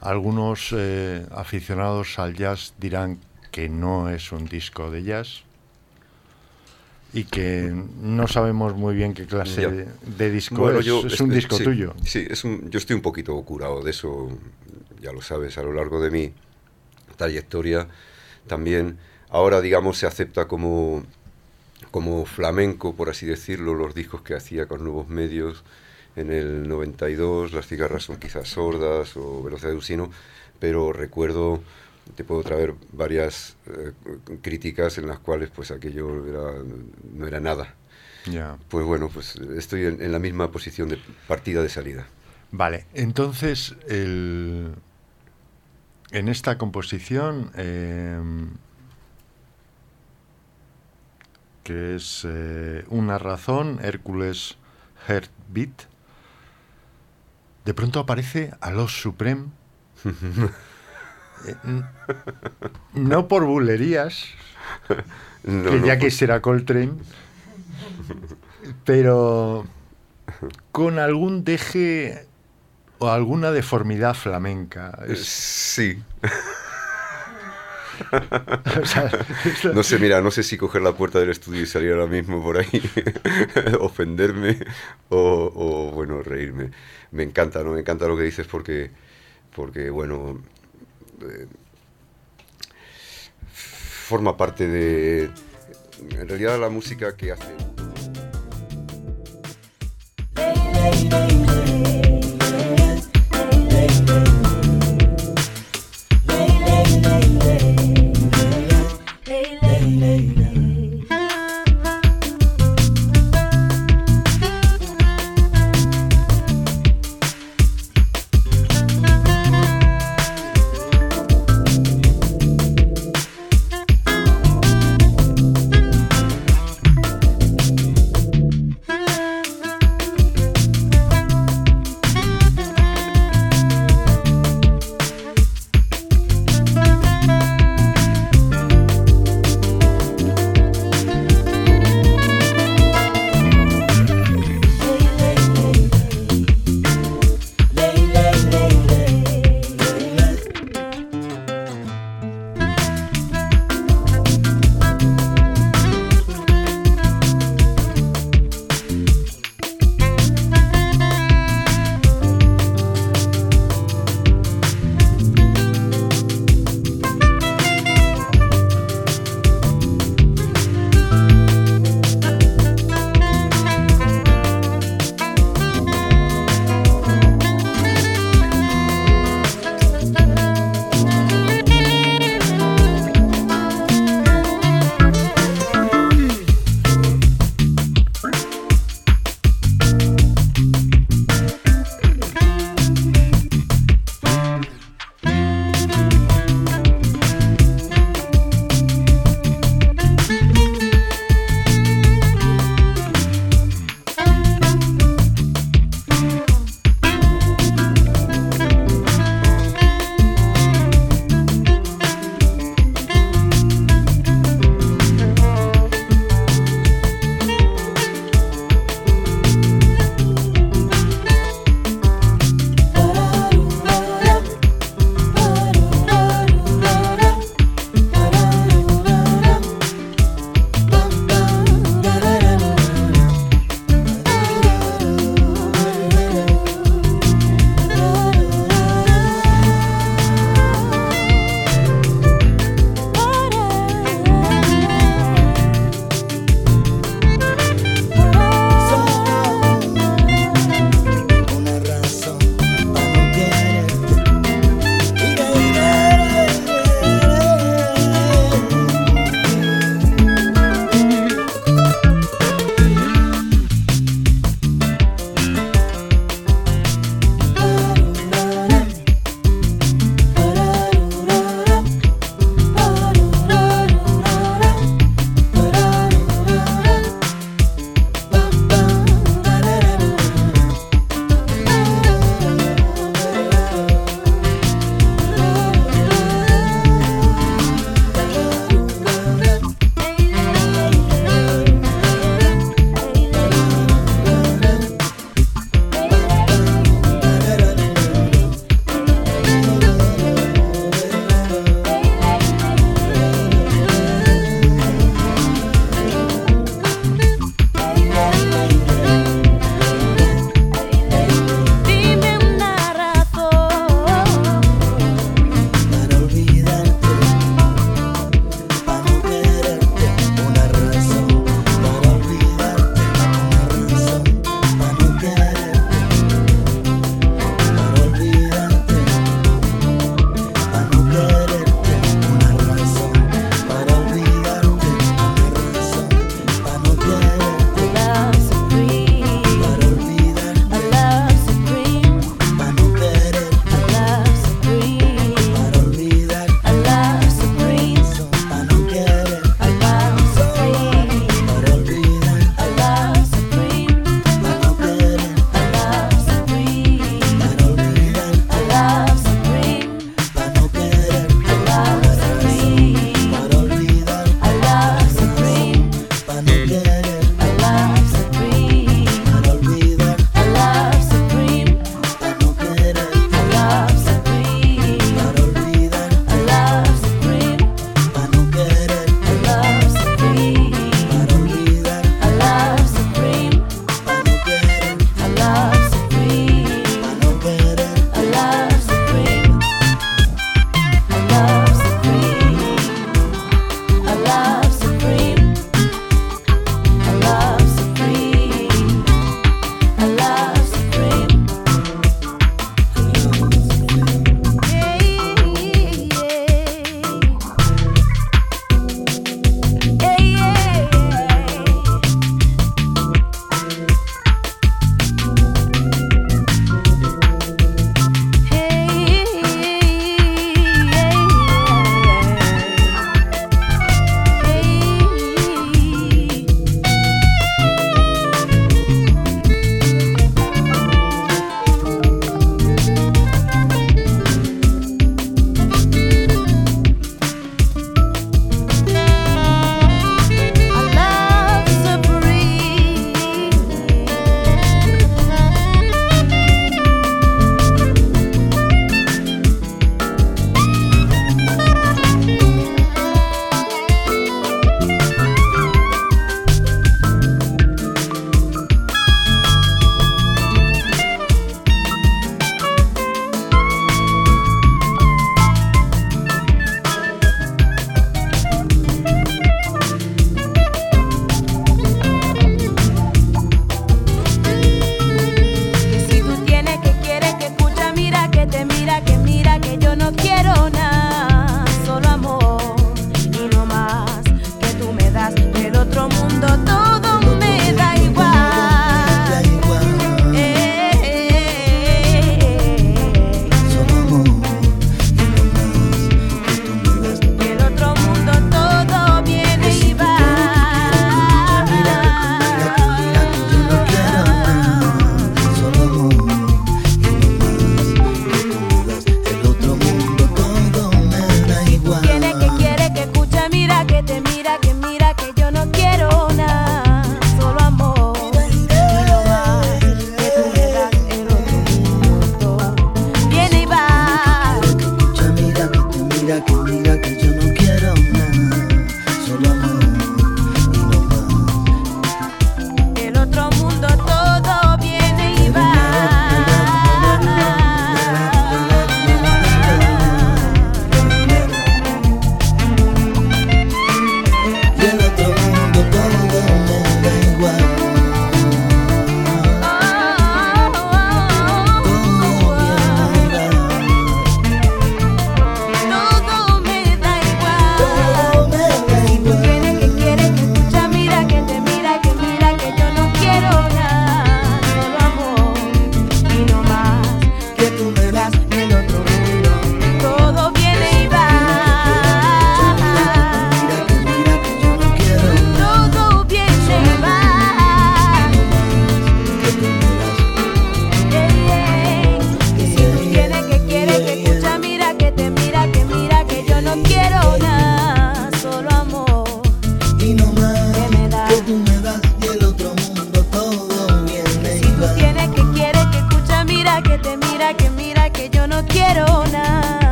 algunos 0.00 0.74
eh, 0.76 1.26
aficionados 1.32 2.18
al 2.18 2.34
jazz 2.34 2.74
dirán 2.78 3.18
que 3.50 3.68
no 3.68 4.08
es 4.08 4.32
un 4.32 4.46
disco 4.46 4.90
de 4.90 5.02
jazz 5.02 5.42
y 7.12 7.24
que 7.24 7.72
no 8.00 8.26
sabemos 8.26 8.74
muy 8.74 8.94
bien 8.94 9.14
qué 9.14 9.24
clase 9.24 9.86
de, 10.02 10.30
disco 10.30 10.70
es. 10.70 10.86
es 10.86 11.20
un 11.20 11.30
disco 11.30 11.56
tuyo. 11.58 11.94
Sí, 12.04 12.26
es 12.28 12.42
yo 12.42 12.78
estoy 12.78 12.96
un 12.96 13.02
poquito 13.02 13.40
curado 13.42 13.82
de 13.82 13.92
eso, 13.92 14.28
ya 15.00 15.12
lo 15.12 15.22
sabes, 15.22 15.56
a 15.56 15.62
lo 15.62 15.72
largo 15.72 16.02
de 16.02 16.10
mi 16.10 16.32
trayectoria 17.16 17.86
también. 18.48 18.98
Ahora, 19.30 19.60
digamos, 19.60 19.98
se 19.98 20.06
acepta 20.06 20.46
como 20.46 21.04
como 21.94 22.26
flamenco, 22.26 22.96
por 22.96 23.08
así 23.08 23.24
decirlo, 23.24 23.72
los 23.72 23.94
discos 23.94 24.20
que 24.22 24.34
hacía 24.34 24.66
con 24.66 24.82
nuevos 24.82 25.08
medios 25.08 25.62
en 26.16 26.32
el 26.32 26.68
92, 26.68 27.52
las 27.52 27.68
cigarras 27.68 28.02
son 28.02 28.16
quizás 28.16 28.48
sordas 28.48 29.16
o 29.16 29.44
velocidad 29.44 29.70
de 29.70 29.76
usino, 29.76 30.10
pero 30.58 30.92
recuerdo, 30.92 31.62
te 32.16 32.24
puedo 32.24 32.42
traer 32.42 32.74
varias 32.90 33.56
eh, 33.68 33.92
críticas 34.42 34.98
en 34.98 35.06
las 35.06 35.20
cuales 35.20 35.50
pues 35.50 35.70
aquello 35.70 36.10
no 37.12 37.28
era 37.28 37.38
nada. 37.38 37.76
Pues 38.68 38.84
bueno, 38.84 39.08
pues 39.08 39.36
estoy 39.36 39.84
en, 39.84 40.10
la 40.10 40.18
misma 40.18 40.50
posición 40.50 40.88
de 40.88 40.98
partida 41.28 41.62
de 41.62 41.68
salida. 41.68 42.08
Vale, 42.50 42.86
entonces 42.92 43.76
en 43.86 44.74
esta 46.10 46.58
composición 46.58 47.52
eh, 47.54 48.18
que 51.64 51.96
es 51.96 52.24
eh, 52.28 52.84
una 52.88 53.18
razón, 53.18 53.80
Hércules 53.82 54.56
Heartbeat. 55.08 55.88
De 57.64 57.74
pronto 57.74 57.98
aparece 57.98 58.52
a 58.60 58.70
los 58.70 59.00
Supreme. 59.00 59.46
Eh, 61.46 61.56
no 62.94 63.26
por 63.26 63.44
bulerías, 63.44 64.26
que 65.42 65.82
ya 65.84 65.98
que 65.98 66.10
será 66.10 66.40
Coltrane, 66.40 66.92
pero 68.84 69.66
con 70.72 70.98
algún 70.98 71.44
deje 71.44 72.26
o 72.98 73.08
alguna 73.08 73.50
deformidad 73.50 74.14
flamenca. 74.14 74.98
Sí. 75.16 76.02
no 79.74 79.82
sé, 79.82 79.98
mira, 79.98 80.20
no 80.20 80.30
sé 80.30 80.42
si 80.42 80.56
coger 80.56 80.82
la 80.82 80.92
puerta 80.92 81.18
del 81.18 81.30
estudio 81.30 81.62
y 81.62 81.66
salir 81.66 81.92
ahora 81.92 82.06
mismo 82.06 82.42
por 82.42 82.58
ahí, 82.58 82.90
ofenderme 83.80 84.58
o, 85.08 85.90
bueno, 85.94 86.22
reírme. 86.22 86.70
Me 87.10 87.22
encanta, 87.22 87.62
¿no? 87.62 87.72
Me 87.72 87.80
encanta 87.80 88.06
lo 88.06 88.16
que 88.16 88.24
dices 88.24 88.46
porque, 88.46 88.90
porque 89.54 89.90
bueno, 89.90 90.42
eh, 91.22 91.46
forma 93.52 94.36
parte 94.36 94.68
de, 94.68 95.30
en 96.10 96.28
realidad, 96.28 96.58
la 96.58 96.68
música 96.68 97.16
que 97.16 97.32
hace. 97.32 97.54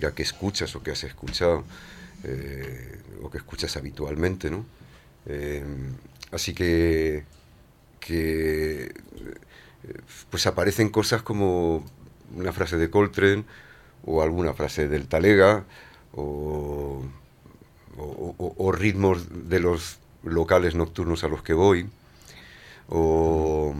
Que 0.00 0.22
escuchas 0.22 0.74
o 0.76 0.82
que 0.82 0.90
has 0.92 1.04
escuchado 1.04 1.64
eh, 2.24 2.98
o 3.22 3.30
que 3.30 3.38
escuchas 3.38 3.76
habitualmente, 3.76 4.50
¿no? 4.50 4.64
Eh, 5.26 5.64
así 6.32 6.54
que, 6.54 7.24
eh, 8.08 8.92
pues 10.30 10.46
aparecen 10.46 10.88
cosas 10.90 11.22
como 11.22 11.84
una 12.36 12.52
frase 12.52 12.76
de 12.76 12.90
Coltrane 12.90 13.44
o 14.04 14.22
alguna 14.22 14.54
frase 14.54 14.88
del 14.88 15.06
Talega 15.06 15.64
o 16.14 17.02
ritmos 18.72 19.26
de 19.48 19.60
los 19.60 19.98
locales 20.24 20.74
nocturnos 20.74 21.24
a 21.24 21.28
los 21.28 21.42
que 21.42 21.52
voy 21.54 21.88
o 22.88 23.74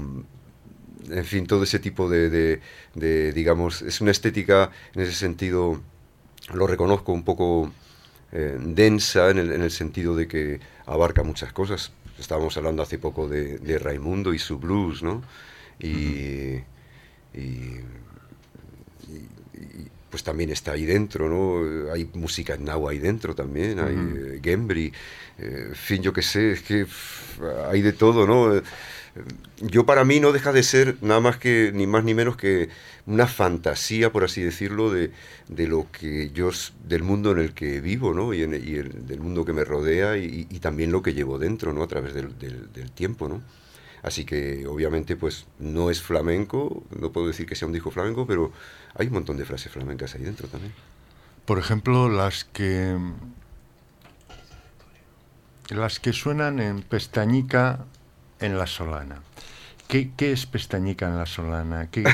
en 1.11 1.25
fin, 1.25 1.47
todo 1.47 1.65
ese 1.65 1.79
tipo 1.79 2.09
de, 2.09 2.31
de- 2.31 2.61
de, 2.95 3.33
digamos, 3.33 3.83
es 3.83 4.01
una 4.01 4.11
estética 4.13 4.71
en 4.95 5.03
ese 5.03 5.13
sentido, 5.13 5.81
lo 6.55 6.66
reconozco 6.66 7.12
un 7.12 7.24
poco 7.24 7.70
eh, 8.32 8.57
densa 8.61 9.30
en 9.30 9.38
el, 9.38 9.53
en 9.53 9.62
el 9.62 9.70
sentido 9.70 10.16
de 10.16 10.28
que 10.28 10.61
abarca 10.86 11.22
muchas 11.22 11.53
cosas. 11.53 11.93
Estábamos 12.18 12.57
hablando 12.57 12.82
hace 12.82 12.99
poco 12.99 13.28
de, 13.28 13.59
de 13.59 13.78
Raimundo 13.78 14.34
y 14.34 14.38
su 14.38 14.59
blues, 14.59 15.03
¿no? 15.03 15.22
Y, 15.80 16.61
y- 17.34 17.80
y, 19.55 19.88
pues 20.11 20.22
también 20.22 20.51
está 20.51 20.72
ahí 20.72 20.84
dentro, 20.84 21.28
¿no? 21.28 21.90
Hay 21.93 22.09
música 22.14 22.55
en 22.55 22.64
náhuatl 22.64 22.93
ahí 22.93 22.99
dentro 22.99 23.34
también, 23.34 23.78
hay 23.78 24.12
eh, 24.14 24.40
Gembri, 24.43 24.93
eh, 25.38 25.66
en 25.68 25.74
fin, 25.74 26.03
yo 26.03 26.12
qué 26.12 26.20
sé, 26.22 26.53
es 26.53 26.62
que 26.62 26.84
pff, 26.84 27.40
hay 27.70 27.80
de 27.80 27.93
todo, 27.95 28.26
¿no? 28.26 28.61
Yo 29.61 29.85
para 29.85 30.05
mí 30.05 30.21
no 30.21 30.33
deja 30.33 30.53
de 30.53 30.63
ser 30.63 30.97
nada 31.03 31.21
más 31.21 31.37
que, 31.37 31.71
ni 31.75 31.87
más 31.87 32.03
ni 32.05 32.15
menos 32.15 32.37
que 32.37 32.71
una 33.07 33.27
fantasía, 33.27 34.11
por 34.11 34.25
así 34.25 34.43
decirlo, 34.43 34.91
de, 34.91 35.13
de 35.49 35.67
lo 35.69 35.87
que 35.93 36.31
yo, 36.31 36.51
del 36.85 37.03
mundo 37.03 37.33
en 37.33 37.39
el 37.39 37.53
que 37.53 37.81
vivo, 37.81 38.15
¿no? 38.15 38.33
Y, 38.33 38.41
del 38.47 39.21
mundo 39.21 39.45
que 39.45 39.53
me 39.53 39.65
rodea 39.65 40.17
y, 40.17 40.45
también 40.61 40.93
lo 40.93 41.03
que 41.03 41.13
llevo 41.15 41.39
dentro, 41.39 41.73
¿no? 41.73 41.83
A 41.83 41.89
través 41.89 42.15
del, 42.15 42.39
del- 42.39 42.73
del 42.73 42.91
tiempo, 42.91 43.29
¿no? 43.29 43.43
Así 44.03 44.25
que 44.25 44.67
obviamente 44.67 45.15
pues 45.15 45.47
no 45.61 45.91
es 45.91 46.03
flamenco, 46.03 46.83
no 46.99 47.13
puedo 47.13 47.29
decir 47.29 47.47
que 47.47 47.55
sea 47.55 47.67
un 47.69 47.73
disco 47.75 47.91
flamenco, 47.93 48.27
pero 48.27 48.51
hay 48.95 49.07
un 49.07 49.13
montón 49.13 49.37
de 49.37 49.45
frases 49.45 49.71
flamencas 49.71 50.15
ahí 50.15 50.23
dentro 50.23 50.49
también. 50.49 50.73
Por 51.47 51.59
ejemplo, 51.59 52.09
las 52.09 52.45
que 52.45 52.97
las 55.69 56.01
que 56.01 56.13
suenan 56.13 56.61
en 56.61 56.83
Pestañica 56.83 57.87
en 58.43 58.59
la 58.59 58.66
Solana. 58.66 59.22
¿Qué, 59.88 60.11
qué 60.16 60.32
es 60.32 60.47
Pestañica 60.47 61.07
en 61.09 61.18
la 61.18 61.26
Solana? 61.26 61.90
¿Qué- 61.90 62.05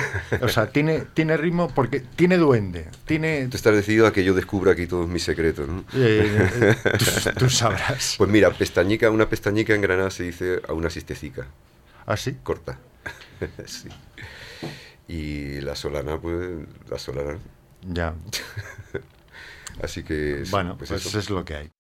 o 0.41 0.49
sea, 0.49 0.67
tiene, 0.73 1.01
tiene 1.15 1.37
ritmo 1.37 1.69
porque 1.75 2.01
tiene 2.01 2.37
duende, 2.37 2.89
tiene... 3.07 3.47
Tú 3.49 3.57
estás 3.57 3.75
decidido 3.75 4.07
a 4.07 4.13
que 4.13 4.25
yo 4.25 4.35
descubra 4.35 4.73
aquí 4.73 4.87
todos 4.87 5.09
mis 5.09 5.23
secretos, 5.23 5.69
¿no? 5.69 5.85
eh, 5.95 6.51
eh, 6.61 6.77
tú, 6.99 7.05
tú 7.39 7.51
sabrás. 7.51 8.15
Pues 8.19 8.31
mira, 8.31 8.51
pestañica, 8.51 9.11
una 9.11 9.29
pestañica 9.29 9.75
en 9.75 9.81
Granada 9.83 10.11
se 10.11 10.25
dice 10.25 10.61
a 10.69 10.73
una 10.73 10.91
sistecica, 10.91 11.47
¿Ah, 12.07 12.17
sí? 12.17 12.37
corta. 12.43 12.79
sí. 13.67 13.89
Y 15.07 15.61
la 15.61 15.75
solana, 15.77 16.21
pues, 16.21 16.37
la 16.91 16.99
solana. 16.99 17.39
Ya. 17.83 18.15
Así 19.83 20.03
que... 20.03 20.45
sí, 20.45 20.51
Bueno, 20.51 20.77
pues, 20.77 20.91
eso. 20.91 21.19
es 21.19 21.31
lo 21.31 21.45
que 21.45 21.55
hay. 21.55 21.71